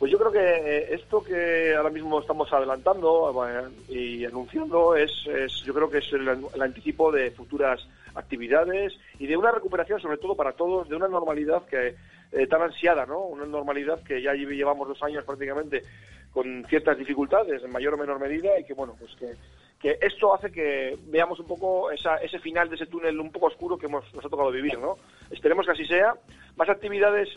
Pues 0.00 0.10
yo 0.10 0.18
creo 0.18 0.32
que 0.32 0.38
eh, 0.40 0.94
esto 0.94 1.22
que 1.22 1.74
ahora 1.74 1.90
mismo 1.90 2.18
estamos 2.20 2.50
adelantando 2.50 3.46
eh, 3.46 3.68
y 3.90 4.24
anunciando 4.24 4.96
es, 4.96 5.12
yo 5.62 5.74
creo 5.74 5.90
que 5.90 5.98
es 5.98 6.10
el, 6.14 6.26
anticipo 6.62 7.12
de 7.12 7.30
futuras 7.32 7.86
actividades 8.14 8.94
y 9.18 9.26
de 9.26 9.36
una 9.36 9.50
recuperación, 9.50 10.00
sobre 10.00 10.16
todo 10.16 10.34
para 10.34 10.52
todos, 10.52 10.88
de 10.88 10.96
una 10.96 11.06
normalidad 11.06 11.66
que 11.66 11.96
eh, 12.32 12.46
tan 12.46 12.62
ansiada, 12.62 13.04
¿no? 13.04 13.20
Una 13.26 13.44
normalidad 13.44 14.02
que 14.02 14.22
ya 14.22 14.32
llevamos 14.32 14.88
dos 14.88 15.02
años 15.02 15.22
prácticamente 15.22 15.82
con 16.32 16.64
ciertas 16.70 16.96
dificultades 16.96 17.62
en 17.62 17.70
mayor 17.70 17.92
o 17.92 17.98
menor 17.98 18.18
medida 18.18 18.58
y 18.58 18.64
que, 18.64 18.72
bueno, 18.72 18.96
pues 18.98 19.14
que, 19.16 19.34
que 19.80 19.98
esto 20.00 20.34
hace 20.34 20.52
que 20.52 20.98
veamos 21.06 21.40
un 21.40 21.46
poco 21.46 21.90
esa, 21.90 22.16
ese 22.16 22.38
final 22.38 22.68
de 22.68 22.76
ese 22.76 22.86
túnel 22.86 23.18
un 23.18 23.32
poco 23.32 23.46
oscuro 23.46 23.78
que 23.78 23.86
hemos, 23.86 24.04
nos 24.12 24.24
ha 24.24 24.28
tocado 24.28 24.50
vivir, 24.50 24.78
¿no? 24.78 24.96
Esperemos 25.30 25.64
que 25.64 25.72
así 25.72 25.86
sea. 25.86 26.14
Más 26.56 26.68
actividades 26.68 27.30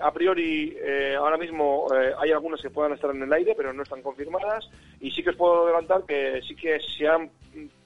a 0.00 0.12
priori, 0.12 0.76
eh, 0.80 1.14
ahora 1.18 1.38
mismo 1.38 1.86
eh, 1.94 2.12
hay 2.18 2.30
algunas 2.30 2.60
que 2.60 2.68
puedan 2.70 2.92
estar 2.92 3.10
en 3.10 3.22
el 3.22 3.32
aire, 3.32 3.54
pero 3.56 3.72
no 3.72 3.82
están 3.82 4.02
confirmadas. 4.02 4.68
Y 5.00 5.10
sí 5.10 5.22
que 5.22 5.30
os 5.30 5.36
puedo 5.36 5.64
adelantar 5.64 6.04
que 6.04 6.40
sí 6.46 6.54
que 6.54 6.78
se 6.80 7.08
han 7.08 7.30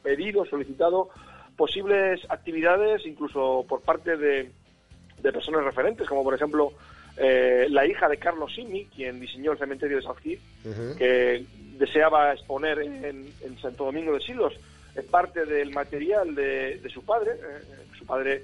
pedido, 0.02 0.44
solicitado 0.44 1.10
posibles 1.56 2.20
actividades, 2.28 3.06
incluso 3.06 3.64
por 3.68 3.80
parte 3.82 4.16
de, 4.16 4.50
personas 5.22 5.64
referentes, 5.64 6.06
como 6.06 6.22
por 6.22 6.34
ejemplo 6.34 6.72
eh, 7.16 7.66
la 7.70 7.86
hija 7.86 8.08
de 8.08 8.18
Carlos 8.18 8.54
Simi, 8.54 8.84
quien 8.86 9.18
diseñó 9.18 9.52
el 9.52 9.58
cementerio 9.58 9.96
de 9.96 10.02
San 10.02 10.14
que 10.96 11.44
deseaba 11.78 12.32
exponer 12.32 12.80
en, 12.80 13.58
Santo 13.60 13.84
Domingo 13.84 14.14
de 14.14 14.20
Silos 14.20 14.54
parte 15.10 15.44
del 15.44 15.70
material 15.72 16.34
de, 16.34 16.78
de 16.78 16.88
su 16.88 17.04
padre. 17.04 17.32
su 17.98 18.06
padre 18.06 18.42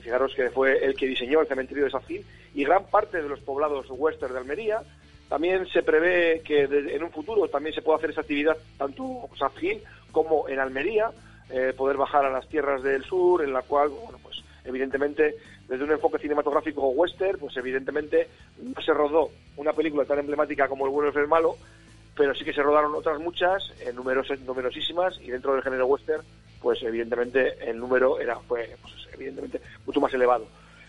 Fijaros 0.00 0.34
que 0.34 0.50
fue 0.50 0.84
el 0.84 0.94
que 0.96 1.06
diseñó 1.06 1.40
el 1.40 1.46
cementerio 1.46 1.84
de 1.84 1.90
Safil 1.90 2.24
y 2.54 2.64
gran 2.64 2.84
parte 2.86 3.22
de 3.22 3.28
los 3.28 3.40
poblados 3.40 3.86
western 3.90 4.32
de 4.32 4.38
Almería. 4.40 4.82
También 5.28 5.66
se 5.68 5.82
prevé 5.82 6.42
que 6.44 6.62
en 6.64 7.02
un 7.02 7.10
futuro 7.10 7.48
también 7.48 7.74
se 7.74 7.82
pueda 7.82 7.98
hacer 7.98 8.10
esa 8.10 8.22
actividad 8.22 8.56
tanto 8.76 9.28
en 9.30 9.38
Safil 9.38 9.82
como 10.12 10.48
en 10.48 10.58
Almería, 10.58 11.10
eh, 11.50 11.72
poder 11.76 11.96
bajar 11.96 12.24
a 12.24 12.30
las 12.30 12.48
tierras 12.48 12.82
del 12.82 13.04
sur, 13.04 13.42
en 13.42 13.52
la 13.52 13.62
cual, 13.62 13.88
bueno, 13.88 14.18
pues 14.22 14.42
evidentemente 14.64 15.34
desde 15.68 15.84
un 15.84 15.90
enfoque 15.90 16.18
cinematográfico 16.18 16.88
western, 16.88 17.38
pues 17.38 17.56
evidentemente 17.56 18.28
no 18.62 18.80
se 18.82 18.92
rodó 18.92 19.30
una 19.56 19.72
película 19.72 20.04
tan 20.04 20.18
emblemática 20.18 20.68
como 20.68 20.86
El 20.86 20.92
bueno 20.92 21.12
y 21.14 21.18
el 21.18 21.28
malo, 21.28 21.56
pero 22.16 22.34
sí 22.34 22.44
que 22.44 22.52
se 22.52 22.62
rodaron 22.62 22.94
otras 22.94 23.18
muchas, 23.18 23.72
en 23.80 23.96
numerosísimas, 23.96 25.18
y 25.20 25.30
dentro 25.30 25.52
del 25.52 25.62
género 25.62 25.86
western 25.86 26.24
pues 26.64 26.82
evidentemente 26.82 27.56
el 27.60 27.78
número 27.78 28.18
era 28.18 28.36
fue 28.36 28.74
pues, 28.80 28.94
evidentemente 29.12 29.60
mucho 29.84 30.00
más 30.00 30.12
elevado. 30.14 30.46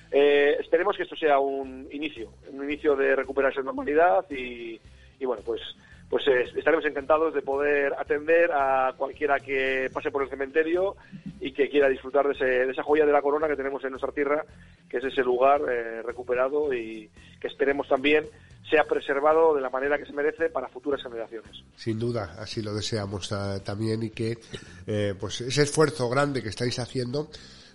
Eh, 0.09 0.55
esperemos 0.61 0.95
que 0.95 1.03
esto 1.03 1.17
sea 1.17 1.37
un 1.39 1.89
inicio, 1.91 2.31
un 2.49 2.63
inicio 2.63 2.95
de 2.95 3.13
recuperarse 3.13 3.59
de 3.59 3.65
normalidad 3.65 4.25
y, 4.31 4.79
bueno, 5.25 5.43
pues 5.45 5.61
pues 6.09 6.25
eh, 6.27 6.45
estaremos 6.55 6.85
encantados 6.85 7.33
de 7.33 7.41
poder 7.41 7.93
atender 7.97 8.51
a 8.53 8.93
cualquiera 8.95 9.39
que 9.39 9.89
pase 9.91 10.11
por 10.11 10.21
el 10.21 10.29
cementerio 10.29 10.95
y 11.41 11.51
que 11.51 11.67
quiera 11.67 11.89
disfrutar 11.89 12.27
de, 12.27 12.69
esa 12.69 12.83
joya 12.83 13.05
de 13.05 13.11
la 13.11 13.23
corona 13.23 13.47
que 13.47 13.55
tenemos 13.55 13.83
en 13.83 13.89
nuestra 13.89 14.11
tierra, 14.11 14.45
que 14.87 14.97
es 14.97 15.03
ese 15.03 15.23
lugar 15.23 15.61
eh, 15.67 16.03
recuperado 16.03 16.71
y 16.73 17.09
que 17.41 17.47
esperemos 17.47 17.89
también 17.89 18.23
sea 18.69 18.83
preservado 18.85 19.53
de 19.53 19.61
la 19.61 19.69
manera 19.69 19.97
que 19.97 20.05
se 20.05 20.13
merece 20.13 20.49
para 20.49 20.67
futuras 20.67 21.01
generaciones. 21.01 21.63
Sin 21.75 21.99
duda, 21.99 22.35
así 22.39 22.61
lo 22.61 22.73
deseamos 22.73 23.31
eh, 23.31 23.59
también 23.63 24.03
y 24.03 24.09
que 24.09 24.39
eh, 24.87 25.13
pues 25.19 25.41
ese 25.41 25.63
esfuerzo 25.63 26.09
grande 26.09 26.41
que 26.41 26.49
estáis 26.49 26.79
haciendo 26.79 27.29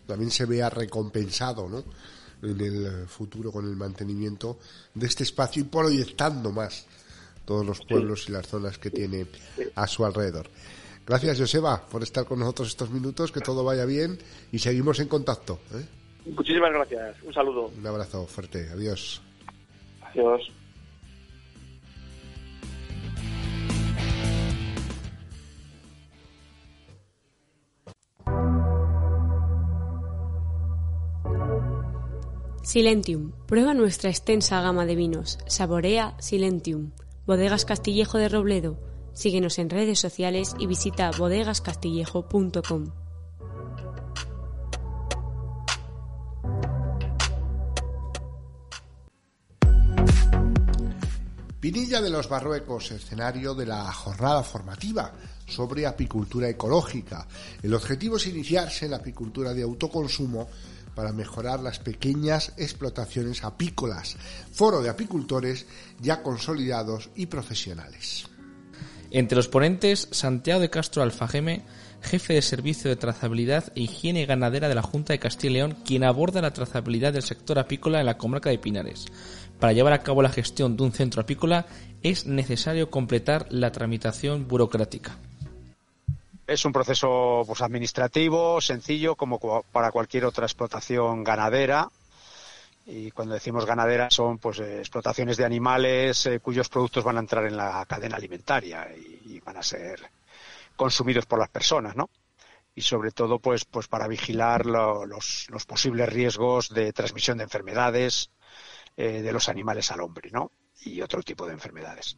también 0.06 0.30
se 0.30 0.47
vea 0.47 0.68
recompensado, 0.68 1.68
¿no? 1.68 1.85
En 2.42 2.61
el 2.61 3.06
futuro 3.06 3.52
con 3.52 3.66
el 3.66 3.76
mantenimiento 3.76 4.59
de 4.94 5.06
este 5.06 5.25
espacio 5.25 5.62
y 5.62 5.66
proyectando 5.66 6.50
más 6.50 6.87
todos 7.44 7.66
los 7.66 7.80
pueblos 7.80 8.28
y 8.28 8.32
las 8.32 8.47
zonas 8.47 8.78
que 8.78 8.90
tiene 8.90 9.26
a 9.75 9.87
su 9.87 10.04
alrededor. 10.04 10.49
Gracias, 11.06 11.38
Joseba, 11.38 11.85
por 11.87 12.02
estar 12.02 12.25
con 12.25 12.38
nosotros 12.38 12.68
estos 12.68 12.90
minutos, 12.90 13.32
que 13.32 13.40
todo 13.40 13.64
vaya 13.64 13.85
bien 13.85 14.18
y 14.52 14.59
seguimos 14.59 15.00
en 15.00 15.09
contacto. 15.09 15.61
¿eh? 15.75 15.85
Muchísimas 16.26 16.73
gracias. 16.73 17.16
Un 17.23 17.35
saludo. 17.35 17.73
Un 17.76 17.87
abrazo 17.87 18.26
fuerte. 18.26 18.68
Adiós. 18.70 19.20
Adiós. 20.02 20.60
Silentium. 32.71 33.33
Prueba 33.49 33.75
nuestra 33.75 34.11
extensa 34.11 34.61
gama 34.61 34.87
de 34.87 34.95
vinos. 34.95 35.41
Saborea 35.49 36.15
Silentium. 36.21 36.93
Bodegas 37.27 37.65
Castillejo 37.65 38.17
de 38.17 38.29
Robledo. 38.29 38.79
Síguenos 39.12 39.59
en 39.59 39.71
redes 39.71 39.99
sociales 39.99 40.55
y 40.57 40.69
visita 40.69 41.11
bodegascastillejo.com. 41.11 42.93
Pinilla 51.59 52.00
de 52.00 52.11
los 52.11 52.29
Barruecos, 52.29 52.93
escenario 52.93 53.55
de 53.57 53.67
la 53.67 53.93
jornada 53.93 54.45
formativa 54.45 55.12
sobre 55.45 55.87
apicultura 55.87 56.49
ecológica. 56.49 57.27
El 57.62 57.75
objetivo 57.75 58.17
es 58.17 58.29
iniciarse 58.29 58.85
en 58.85 58.93
la 58.93 58.99
apicultura 58.99 59.53
de 59.53 59.65
autoconsumo 59.65 60.49
para 60.94 61.12
mejorar 61.12 61.61
las 61.61 61.78
pequeñas 61.78 62.52
explotaciones 62.56 63.44
apícolas, 63.44 64.16
foro 64.52 64.82
de 64.82 64.90
apicultores 64.90 65.66
ya 66.00 66.23
consolidados 66.23 67.11
y 67.14 67.26
profesionales. 67.26 68.26
Entre 69.11 69.37
los 69.37 69.49
ponentes, 69.49 70.09
Santiago 70.12 70.61
de 70.61 70.70
Castro 70.70 71.02
Alfajeme, 71.02 71.64
jefe 72.00 72.35
de 72.35 72.42
Servicio 72.42 72.88
de 72.88 72.97
Trazabilidad 72.97 73.73
e 73.75 73.82
Higiene 73.82 74.25
Ganadera 74.25 74.68
de 74.68 74.75
la 74.75 74.82
Junta 74.82 75.12
de 75.12 75.18
Castilla 75.18 75.50
y 75.50 75.54
León, 75.54 75.76
quien 75.85 76.04
aborda 76.04 76.40
la 76.40 76.52
trazabilidad 76.52 77.12
del 77.12 77.23
sector 77.23 77.59
apícola 77.59 78.00
en 78.00 78.06
la 78.06 78.18
comarca 78.18 78.50
de 78.50 78.59
Pinares. 78.59 79.06
Para 79.59 79.73
llevar 79.73 79.92
a 79.92 80.02
cabo 80.02 80.23
la 80.23 80.30
gestión 80.30 80.76
de 80.76 80.85
un 80.85 80.92
centro 80.92 81.20
apícola 81.23 81.66
es 82.02 82.26
necesario 82.26 82.90
completar 82.90 83.47
la 83.50 83.73
tramitación 83.73 84.47
burocrática. 84.47 85.18
Es 86.50 86.64
un 86.64 86.73
proceso 86.73 87.45
pues, 87.47 87.62
administrativo, 87.62 88.61
sencillo, 88.61 89.14
como 89.14 89.62
para 89.71 89.92
cualquier 89.92 90.25
otra 90.25 90.47
explotación 90.47 91.23
ganadera. 91.23 91.88
Y 92.87 93.12
cuando 93.12 93.35
decimos 93.35 93.64
ganadera 93.64 94.11
son 94.11 94.38
pues 94.38 94.59
eh, 94.59 94.80
explotaciones 94.80 95.37
de 95.37 95.45
animales 95.45 96.26
eh, 96.26 96.40
cuyos 96.40 96.69
productos 96.69 97.04
van 97.04 97.19
a 97.19 97.21
entrar 97.21 97.47
en 97.47 97.57
la 97.57 97.87
cadena 97.87 98.16
alimentaria 98.16 98.88
y, 98.92 99.38
van 99.38 99.59
a 99.59 99.62
ser 99.62 100.00
consumidos 100.75 101.25
por 101.25 101.38
las 101.38 101.50
personas, 101.50 101.95
¿no? 101.95 102.11
y 102.75 102.83
sobre 102.83 103.12
todo 103.12 103.38
pues, 103.38 103.64
pues 103.64 103.87
para 103.87 104.09
vigilar 104.09 104.66
los, 104.66 105.49
los, 105.50 105.66
posibles 105.66 106.09
riesgos 106.09 106.71
de 106.71 106.92
transmisión 106.92 107.38
de 107.38 107.45
enfermedades 107.45 108.30
eh, 108.97 109.23
de 109.23 109.33
los 109.33 109.49
animales 109.49 109.92
al 109.92 110.00
hombre, 110.00 110.30
¿no? 110.33 110.50
Y 110.83 111.00
otro 111.00 111.23
tipo 111.23 111.47
de 111.47 111.52
enfermedades. 111.52 112.16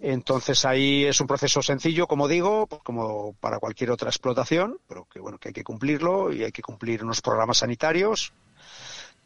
Entonces 0.00 0.64
ahí 0.64 1.04
es 1.04 1.20
un 1.20 1.26
proceso 1.26 1.62
sencillo, 1.62 2.06
como 2.06 2.28
digo, 2.28 2.66
pues 2.66 2.82
como 2.82 3.34
para 3.34 3.58
cualquier 3.58 3.90
otra 3.90 4.08
explotación, 4.08 4.78
pero 4.88 5.06
que 5.06 5.20
bueno 5.20 5.38
que 5.38 5.48
hay 5.48 5.54
que 5.54 5.64
cumplirlo 5.64 6.32
y 6.32 6.44
hay 6.44 6.52
que 6.52 6.62
cumplir 6.62 7.04
unos 7.04 7.20
programas 7.20 7.58
sanitarios 7.58 8.32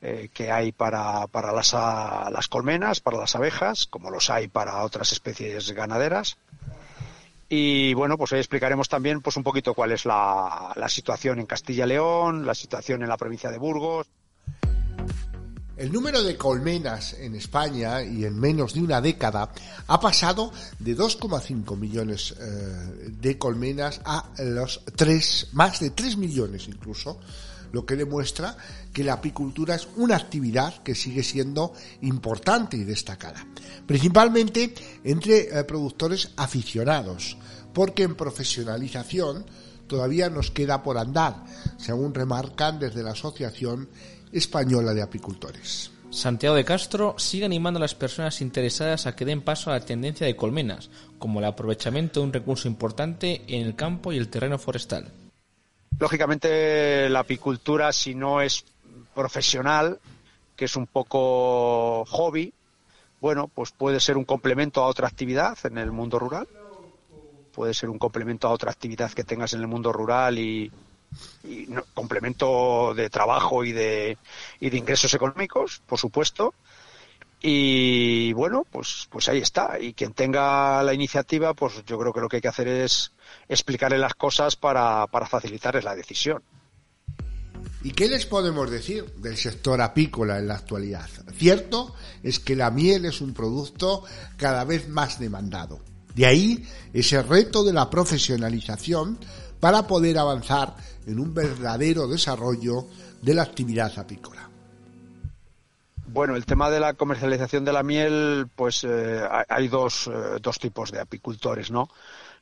eh, 0.01 0.29
que 0.35 0.51
hay 0.51 0.73
para, 0.73 1.27
para 1.29 1.53
las, 1.53 1.73
las 1.73 2.49
colmenas, 2.49 3.01
para 3.01 3.19
las 3.19 3.35
abejas, 3.37 3.87
como 3.87 4.11
los 4.11 4.31
hay 4.31 4.49
para 4.49 4.83
otras 4.83 5.13
especies 5.13 5.73
ganaderas. 5.73 6.37
Y 7.49 7.95
bueno, 7.95 8.19
pues 8.19 8.33
hoy 8.33 8.39
explicaremos 8.39 8.89
también 8.89 9.21
pues 9.21 9.37
un 9.37 9.43
poquito 9.43 9.75
cuál 9.75 9.93
es 9.93 10.05
la, 10.05 10.73
la 10.75 10.89
situación 10.89 11.39
en 11.39 11.47
Castilla 11.47 11.85
y 11.85 11.89
León, 11.89 12.47
la 12.47 12.55
situación 12.55 13.03
en 13.03 13.09
la 13.09 13.17
provincia 13.17 13.51
de 13.51 13.59
Burgos. 13.59 14.07
El 15.76 15.90
número 15.90 16.23
de 16.23 16.37
colmenas 16.37 17.14
en 17.14 17.35
España 17.35 18.00
y 18.00 18.25
en 18.25 18.38
menos 18.38 18.75
de 18.75 18.81
una 18.81 19.00
década 19.00 19.50
ha 19.88 20.00
pasado 20.00 20.52
de 20.78 20.97
2,5 20.97 21.76
millones 21.76 22.33
eh, 22.38 23.11
de 23.21 23.37
colmenas 23.38 24.00
a 24.04 24.31
los 24.38 24.83
3, 24.95 25.49
más 25.52 25.81
de 25.81 25.90
3 25.90 26.16
millones 26.16 26.69
incluso, 26.69 27.19
lo 27.73 27.85
que 27.85 27.97
demuestra 27.97 28.57
que 28.93 29.02
la 29.02 29.14
apicultura 29.14 29.75
es 29.75 29.88
una 29.97 30.14
actividad 30.14 30.81
que 30.85 30.95
sigue 30.95 31.25
siendo 31.25 31.73
importante 32.02 32.76
y 32.76 32.85
destacada, 32.85 33.45
principalmente 33.85 34.73
entre 35.02 35.59
eh, 35.59 35.64
productores 35.64 36.31
aficionados, 36.37 37.37
porque 37.73 38.04
en 38.04 38.14
profesionalización 38.14 39.45
todavía 39.88 40.31
nos 40.31 40.52
queda 40.52 40.85
por 40.85 40.99
andar, 40.99 41.45
según 41.78 42.14
remarcan 42.14 42.78
desde 42.78 43.02
la 43.02 43.11
Asociación 43.11 43.88
Española 44.35 44.93
de 44.93 45.03
Apicultores. 45.03 45.93
Santiago 46.11 46.57
de 46.57 46.64
Castro 46.64 47.14
sigue 47.19 47.45
animando 47.45 47.79
a 47.79 47.81
las 47.81 47.95
personas 47.95 48.41
interesadas 48.41 49.07
a 49.07 49.14
que 49.14 49.25
den 49.25 49.43
paso 49.43 49.71
a 49.71 49.75
la 49.75 49.85
tendencia 49.85 50.26
de 50.26 50.37
colmenas, 50.37 50.91
como 51.19 51.38
el 51.38 51.45
aprovechamiento 51.47 52.21
de 52.21 52.26
un 52.26 52.33
recurso 52.33 52.67
importante 52.67 53.43
en 53.47 53.67
el 53.67 53.76
campo 53.76 54.12
y 54.12 54.19
el 54.19 54.29
terreno 54.29 54.59
forestal. 54.59 55.11
Lógicamente, 55.99 57.09
la 57.09 57.21
apicultura, 57.21 57.93
si 57.93 58.14
no 58.14 58.41
es 58.41 58.64
profesional, 59.14 60.00
que 60.57 60.64
es 60.64 60.75
un 60.75 60.88
poco 60.88 62.05
hobby, 62.07 62.53
bueno, 63.21 63.49
pues 63.49 63.71
puede 63.71 64.00
ser 64.00 64.17
un 64.17 64.25
complemento 64.25 64.83
a 64.83 64.88
otra 64.88 65.07
actividad 65.07 65.57
en 65.64 65.79
el 65.79 65.93
mundo 65.93 66.19
rural. 66.19 66.49
Puede 67.53 67.73
ser 67.73 67.88
un 67.88 67.99
complemento 67.99 68.49
a 68.49 68.50
otra 68.50 68.73
actividad 68.73 69.12
que 69.12 69.23
tengas 69.23 69.55
en 69.55 69.61
el 69.61 69.69
mundo 69.69 69.93
rural 69.93 70.38
y, 70.38 70.73
complemento 71.92 72.94
de 72.94 73.11
trabajo 73.11 73.64
y 73.64 73.73
de, 73.73 74.18
y 74.61 74.71
de 74.71 74.78
ingresos 74.78 75.12
económicos, 75.14 75.83
por 75.87 75.99
supuesto. 75.99 76.54
Y 77.47 78.33
bueno, 78.33 78.66
pues, 78.71 79.06
pues 79.11 79.28
ahí 79.28 79.38
está. 79.38 79.78
Y 79.78 79.92
quien 79.92 80.14
tenga 80.14 80.83
la 80.83 80.94
iniciativa, 80.94 81.52
pues 81.52 81.85
yo 81.85 81.99
creo 81.99 82.12
que 82.12 82.21
lo 82.21 82.28
que 82.28 82.37
hay 82.37 82.42
que 82.42 82.49
hacer 82.49 82.68
es 82.68 83.12
explicarle 83.49 83.99
las 83.99 84.14
cosas 84.14 84.56
para, 84.56 85.06
para 85.09 85.26
facilitarles 85.26 85.85
la 85.85 85.94
decisión. 85.94 86.42
¿Y 87.83 87.90
qué 87.90 88.09
les 88.09 88.25
podemos 88.25 88.71
decir 88.71 89.04
del 89.16 89.37
sector 89.37 89.83
apícola 89.83 90.38
en 90.38 90.49
la 90.49 90.54
actualidad? 90.54 91.06
Cierto 91.37 91.94
es 92.23 92.40
que 92.40 92.56
la 92.56 92.71
miel 92.71 93.04
es 93.04 93.21
un 93.21 93.35
producto 93.35 94.04
cada 94.38 94.64
vez 94.64 94.88
más 94.88 95.18
demandado. 95.18 95.80
De 96.14 96.25
ahí 96.25 96.66
ese 96.94 97.23
reto 97.23 97.62
de 97.62 97.75
la 97.75 97.90
profesionalización 97.90 99.18
para 99.64 99.87
poder 99.87 100.18
avanzar 100.18 100.75
en 101.06 101.18
un 101.18 101.33
verdadero 101.33 102.06
desarrollo 102.06 102.85
de 103.23 103.33
la 103.33 103.44
actividad 103.44 103.99
apícola. 103.99 104.47
Bueno, 106.07 106.37
el 106.37 106.44
tema 106.44 106.68
de 106.68 106.81
la 106.81 106.92
comercialización 106.92 107.64
de 107.64 107.72
la 107.72 107.83
miel, 107.83 108.46
pues 108.55 108.85
eh, 108.85 109.22
hay 109.48 109.68
dos, 109.68 110.07
eh, 110.09 110.38
dos 110.42 110.59
tipos 110.59 110.92
de 110.92 111.00
apicultores, 111.00 111.70
¿no? 111.70 111.88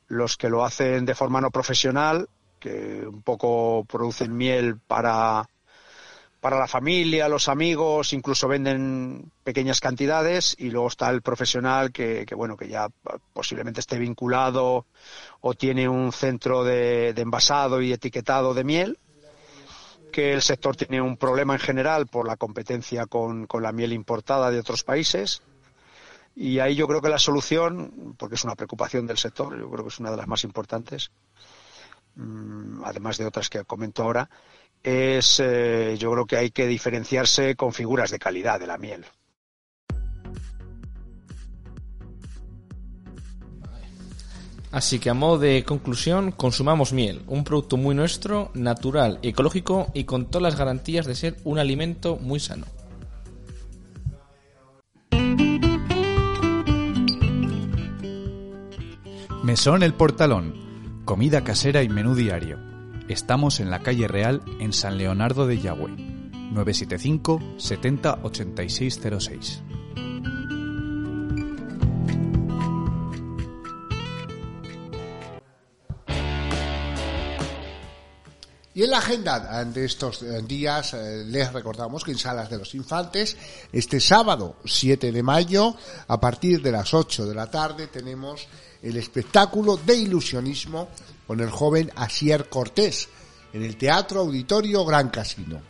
Los 0.09 0.35
que 0.35 0.49
lo 0.49 0.65
hacen 0.65 1.05
de 1.05 1.15
forma 1.15 1.39
no 1.39 1.49
profesional, 1.49 2.27
que 2.59 3.07
un 3.07 3.21
poco 3.21 3.85
producen 3.85 4.35
miel 4.35 4.77
para, 4.85 5.47
para 6.43 6.59
la 6.59 6.67
familia, 6.67 7.29
los 7.29 7.47
amigos, 7.47 8.11
incluso 8.11 8.49
venden 8.49 9.31
pequeñas 9.45 9.79
cantidades 9.79 10.53
y 10.59 10.71
luego 10.71 10.89
está 10.89 11.09
el 11.09 11.21
profesional 11.21 11.93
que, 11.93 12.27
bueno 12.35 12.57
que 12.57 12.67
ya 12.67 12.89
posiblemente 13.31 13.79
esté 13.79 13.97
vinculado 13.97 14.85
o 15.39 15.53
tiene 15.53 15.87
un 15.87 16.11
centro 16.11 16.65
de, 16.65 17.11
envasado 17.11 17.81
y 17.81 17.93
etiquetado 17.93 18.53
de 18.53 18.65
miel 18.65 18.99
que 20.11 20.33
el 20.33 20.41
sector 20.41 20.75
tiene 20.75 21.01
un 21.01 21.15
problema 21.15 21.53
en 21.53 21.61
general 21.61 22.07
por 22.07 22.27
la 22.27 22.35
competencia 22.35 23.05
con, 23.05 23.47
la 23.61 23.71
miel 23.71 23.93
importada 23.93 24.51
de 24.51 24.59
otros 24.59 24.83
países. 24.83 25.43
Y 26.35 26.59
ahí 26.59 26.75
yo 26.75 26.89
creo 26.89 27.01
que 27.01 27.07
la 27.07 27.19
solución, 27.19 28.15
porque 28.17 28.35
es 28.35 28.43
una 28.43 28.55
preocupación 28.55 29.07
del 29.07 29.17
sector, 29.17 29.57
yo 29.57 29.71
creo 29.71 29.85
que 29.85 29.89
es 29.91 29.99
una 29.99 30.11
de 30.11 30.17
las 30.17 30.27
más 30.27 30.43
importantes, 30.43 31.09
mm, 32.15 32.83
además 32.83 33.17
de 33.17 33.27
otras 33.27 33.49
que 33.49 33.63
comento 33.63 34.03
ahora, 34.03 34.29
es, 34.83 35.39
eh, 35.41 35.95
yo 35.97 36.11
creo 36.11 36.25
que 36.25 36.35
hay 36.35 36.51
que 36.51 36.67
diferenciarse 36.67 37.55
con 37.55 37.73
figuras 37.73 38.11
de 38.11 38.19
calidad 38.19 38.59
de 38.59 38.67
la 38.67 38.77
miel. 38.77 39.05
Así 44.71 44.97
que 44.97 45.11
a 45.11 45.13
modo 45.13 45.37
de 45.37 45.63
conclusión, 45.63 46.31
consumamos 46.31 46.93
miel, 46.93 47.21
un 47.27 47.43
producto 47.43 47.77
muy 47.77 47.93
nuestro, 47.93 48.49
natural, 48.55 49.19
ecológico 49.21 49.91
y 49.93 50.03
con 50.05 50.25
todas 50.25 50.41
las 50.41 50.57
garantías 50.57 51.05
de 51.05 51.15
ser 51.15 51.35
un 51.43 51.59
alimento 51.59 52.17
muy 52.17 52.39
sano. 52.39 52.65
Mesón 59.43 59.83
El 59.83 59.93
Portalón, 59.93 61.03
comida 61.05 61.43
casera 61.43 61.83
y 61.83 61.89
menú 61.89 62.15
diario 62.15 62.72
Estamos 63.09 63.59
en 63.59 63.69
la 63.69 63.79
calle 63.79 64.07
Real 64.07 64.41
en 64.59 64.71
San 64.71 64.97
Leonardo 64.97 65.45
de 65.45 65.59
Yagüe. 65.59 65.89
975 65.89 67.41
70 67.57 68.19
8606. 68.23 69.61
Y 78.75 78.81
en 78.81 78.89
la 78.89 78.97
agenda 78.99 79.65
de 79.65 79.85
estos 79.85 80.25
días 80.47 80.93
eh, 80.93 81.25
les 81.27 81.53
recordamos 81.53 82.03
que 82.03 82.11
en 82.11 82.17
Salas 82.17 82.49
de 82.49 82.57
los 82.57 82.73
Infantes, 82.73 83.37
este 83.71 83.99
sábado 83.99 84.55
7 84.65 85.11
de 85.11 85.21
mayo, 85.21 85.75
a 86.07 86.19
partir 86.19 86.61
de 86.61 86.71
las 86.71 86.93
8 86.93 87.27
de 87.27 87.35
la 87.35 87.51
tarde, 87.51 87.87
tenemos 87.87 88.47
el 88.81 88.97
espectáculo 88.97 89.77
de 89.77 89.95
ilusionismo 89.95 90.89
con 91.27 91.39
el 91.39 91.49
joven 91.49 91.91
Asier 91.95 92.49
Cortés 92.49 93.09
en 93.53 93.63
el 93.63 93.77
Teatro 93.77 94.21
Auditorio 94.21 94.85
Gran 94.85 95.09
Casino. 95.09 95.61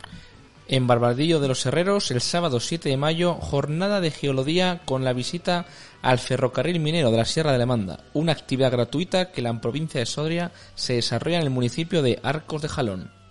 En 0.66 0.86
Barbadillo 0.86 1.40
de 1.40 1.48
los 1.48 1.66
Herreros, 1.66 2.10
el 2.10 2.22
sábado 2.22 2.58
7 2.58 2.88
de 2.88 2.96
mayo, 2.96 3.34
jornada 3.34 4.00
de 4.00 4.10
geología 4.10 4.80
con 4.86 5.04
la 5.04 5.12
visita 5.12 5.66
al 6.00 6.18
ferrocarril 6.18 6.80
minero 6.80 7.10
de 7.10 7.18
la 7.18 7.26
Sierra 7.26 7.52
de 7.52 7.58
la 7.58 7.66
Manda, 7.66 8.00
una 8.14 8.32
actividad 8.32 8.72
gratuita 8.72 9.30
que 9.30 9.42
la 9.42 9.60
provincia 9.60 10.00
de 10.00 10.06
Sodria 10.06 10.52
se 10.74 10.94
desarrolla 10.94 11.36
en 11.36 11.44
el 11.44 11.50
municipio 11.50 12.02
de 12.02 12.18
Arcos 12.22 12.62
de 12.62 12.68
Jalón. 12.68 13.23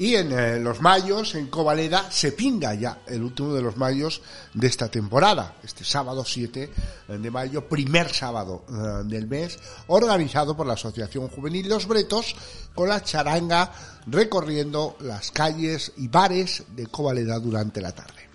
Y 0.00 0.14
en 0.14 0.32
eh, 0.32 0.58
los 0.58 0.80
mayos, 0.80 1.34
en 1.34 1.48
Covaleda, 1.48 2.10
se 2.10 2.32
pinga 2.32 2.72
ya 2.72 3.00
el 3.06 3.22
último 3.22 3.52
de 3.52 3.60
los 3.60 3.76
mayos 3.76 4.22
de 4.54 4.66
esta 4.66 4.88
temporada, 4.88 5.56
este 5.62 5.84
sábado 5.84 6.24
7 6.24 6.70
de 7.08 7.30
mayo, 7.30 7.68
primer 7.68 8.08
sábado 8.08 8.64
eh, 8.66 8.72
del 9.04 9.26
mes, 9.26 9.58
organizado 9.88 10.56
por 10.56 10.66
la 10.66 10.72
Asociación 10.72 11.28
Juvenil 11.28 11.68
Los 11.68 11.86
Bretos, 11.86 12.34
con 12.74 12.88
la 12.88 13.02
charanga 13.02 13.72
recorriendo 14.06 14.96
las 15.00 15.32
calles 15.32 15.92
y 15.98 16.08
bares 16.08 16.64
de 16.74 16.86
Covaleda 16.86 17.38
durante 17.38 17.82
la 17.82 17.92
tarde. 17.92 18.29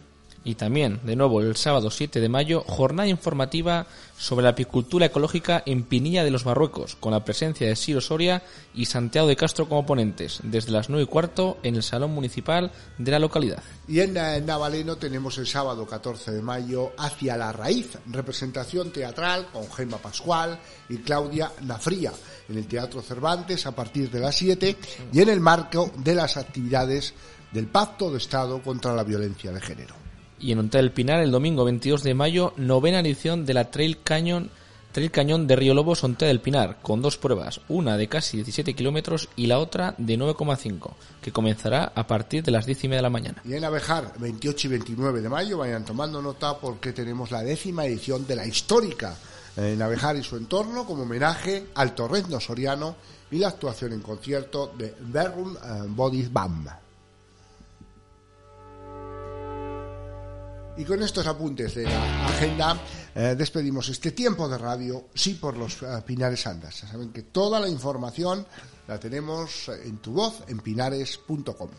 Y 0.45 0.53
también, 0.53 0.99
de 1.03 1.15
nuevo, 1.15 1.41
el 1.41 1.55
sábado 1.55 1.89
7 1.89 2.21
de 2.21 2.29
mayo, 2.29 2.63
jornada 2.67 3.10
informativa 3.10 3.88
sobre 4.15 4.43
la 4.43 4.51
apicultura 4.51 5.08
ecológica 5.08 5.63
en 5.65 5.81
Pinilla 5.84 6.23
de 6.23 6.29
los 6.29 6.43
Barruecos, 6.43 6.95
con 6.95 7.13
la 7.13 7.25
presencia 7.25 7.67
de 7.67 7.75
Siro 7.75 7.99
Soria 7.99 8.43
y 8.71 8.86
Santiago 8.86 9.27
de 9.27 9.36
Castro 9.36 9.67
como 9.67 9.88
ponentes, 9.88 10.41
desde 10.43 10.71
las 10.71 10.88
9 10.88 11.03
y 11.03 11.08
cuarto 11.08 11.58
en 11.63 11.75
el 11.75 11.81
Salón 11.81 12.13
Municipal 12.13 12.71
de 12.99 13.12
la 13.12 13.17
localidad. 13.17 13.63
Y 13.88 14.01
en 14.01 14.13
Navaleno 14.13 14.97
tenemos 14.97 15.36
el 15.39 15.47
sábado 15.47 15.88
14 15.88 16.31
de 16.31 16.43
mayo 16.43 16.91
Hacia 16.95 17.38
la 17.38 17.51
Raíz, 17.51 17.97
representación 18.05 18.91
teatral 18.91 19.47
con 19.51 19.69
Gemma 19.71 19.97
Pascual 19.97 20.60
y 20.89 20.97
Claudia 20.97 21.51
Nafría 21.62 22.13
en 22.47 22.58
el 22.60 22.67
Teatro 22.67 23.01
Cervantes 23.01 23.65
a 23.65 23.75
partir 23.75 24.12
de 24.12 24.19
las 24.19 24.36
7 24.36 24.77
y 25.12 25.21
en 25.21 25.29
el 25.29 25.39
marco 25.39 25.91
de 25.97 26.13
las 26.13 26.38
actividades 26.38 27.15
del 27.51 27.65
Pacto 27.65 28.12
de 28.12 28.19
Estado 28.19 28.62
contra 28.62 28.93
la 28.93 29.03
Violencia 29.03 29.51
de 29.51 29.60
Género 29.60 30.04
y 30.39 30.52
en 30.52 30.60
Hotel 30.60 30.91
Pinar 30.91 31.21
el 31.21 31.32
domingo 31.32 31.65
22 31.65 32.04
de 32.04 32.13
mayo, 32.13 32.54
novena 32.58 33.00
edición 33.00 33.45
de 33.45 33.54
la 33.54 33.71
Trail 33.71 34.02
Canyon 34.04 34.50
Trail 34.95 35.12
Cañón 35.12 35.45
de 35.45 35.58
Río 35.58 35.74
Lobo 35.74 35.93
Sonte 35.93 36.24
del 36.24 36.39
Pinar, 36.39 36.78
con 36.82 37.02
dos 37.02 37.17
pruebas, 37.17 37.60
una 37.67 37.98
de 37.98 38.08
casi 38.08 38.38
17 38.38 38.74
kilómetros 38.76 39.28
y 39.36 39.48
la 39.48 39.60
otra 39.60 39.93
de 39.98 40.17
9,5, 40.17 40.91
que 41.21 41.34
comenzará 41.34 41.91
a 41.93 42.08
partir 42.08 42.43
de 42.43 42.52
las 42.52 42.65
10 42.65 42.86
y 42.86 42.88
media 42.88 43.00
de 43.00 43.04
la 43.04 43.10
mañana. 43.10 43.41
Y 43.43 43.56
en 43.56 43.65
Abejar, 43.65 44.13
28 44.17 44.67
y 44.67 44.69
29 44.69 45.21
de 45.21 45.28
mayo, 45.28 45.58
vayan 45.58 45.84
tomando 45.84 46.21
nota 46.21 46.58
porque 46.60 46.93
tenemos 46.93 47.30
la 47.30 47.43
décima 47.43 47.86
edición 47.86 48.26
de 48.26 48.38
la 48.38 48.48
histórica 48.48 49.17
en 49.58 49.82
Abejar 49.82 50.15
y 50.15 50.24
su 50.24 50.38
entorno 50.38 50.86
como 50.86 51.04
homenaje 51.04 51.65
al 51.76 51.93
torrendo 51.93 52.39
soriano 52.39 52.95
y 53.32 53.39
la 53.39 53.50
actuación 53.50 53.91
en 53.91 54.00
concierto 54.00 54.74
de 54.78 54.95
Verum 55.02 55.58
Body 55.89 56.30
Bam. 56.32 56.69
Y 60.77 60.83
con 60.83 61.01
estos 61.01 61.25
apuntes 61.25 61.75
de 61.75 61.83
la 61.83 62.27
agenda 62.27 62.77
eh, 63.15 63.35
despedimos 63.38 63.88
este 63.88 64.11
tiempo 64.11 64.49
de 64.49 64.57
radio, 64.57 65.07
sí 65.13 65.35
por 65.35 65.55
los 65.55 65.81
eh, 65.81 66.03
Pinares 66.05 66.45
Andas. 66.47 66.81
Ya 66.81 66.88
saben 66.89 67.13
que 67.13 67.23
toda 67.23 67.61
la 67.61 67.69
información 67.69 68.45
la 68.88 68.99
tenemos 68.99 69.69
en 69.69 69.97
tu 69.99 70.11
voz 70.11 70.43
en 70.47 70.59
pinares.com. 70.59 71.69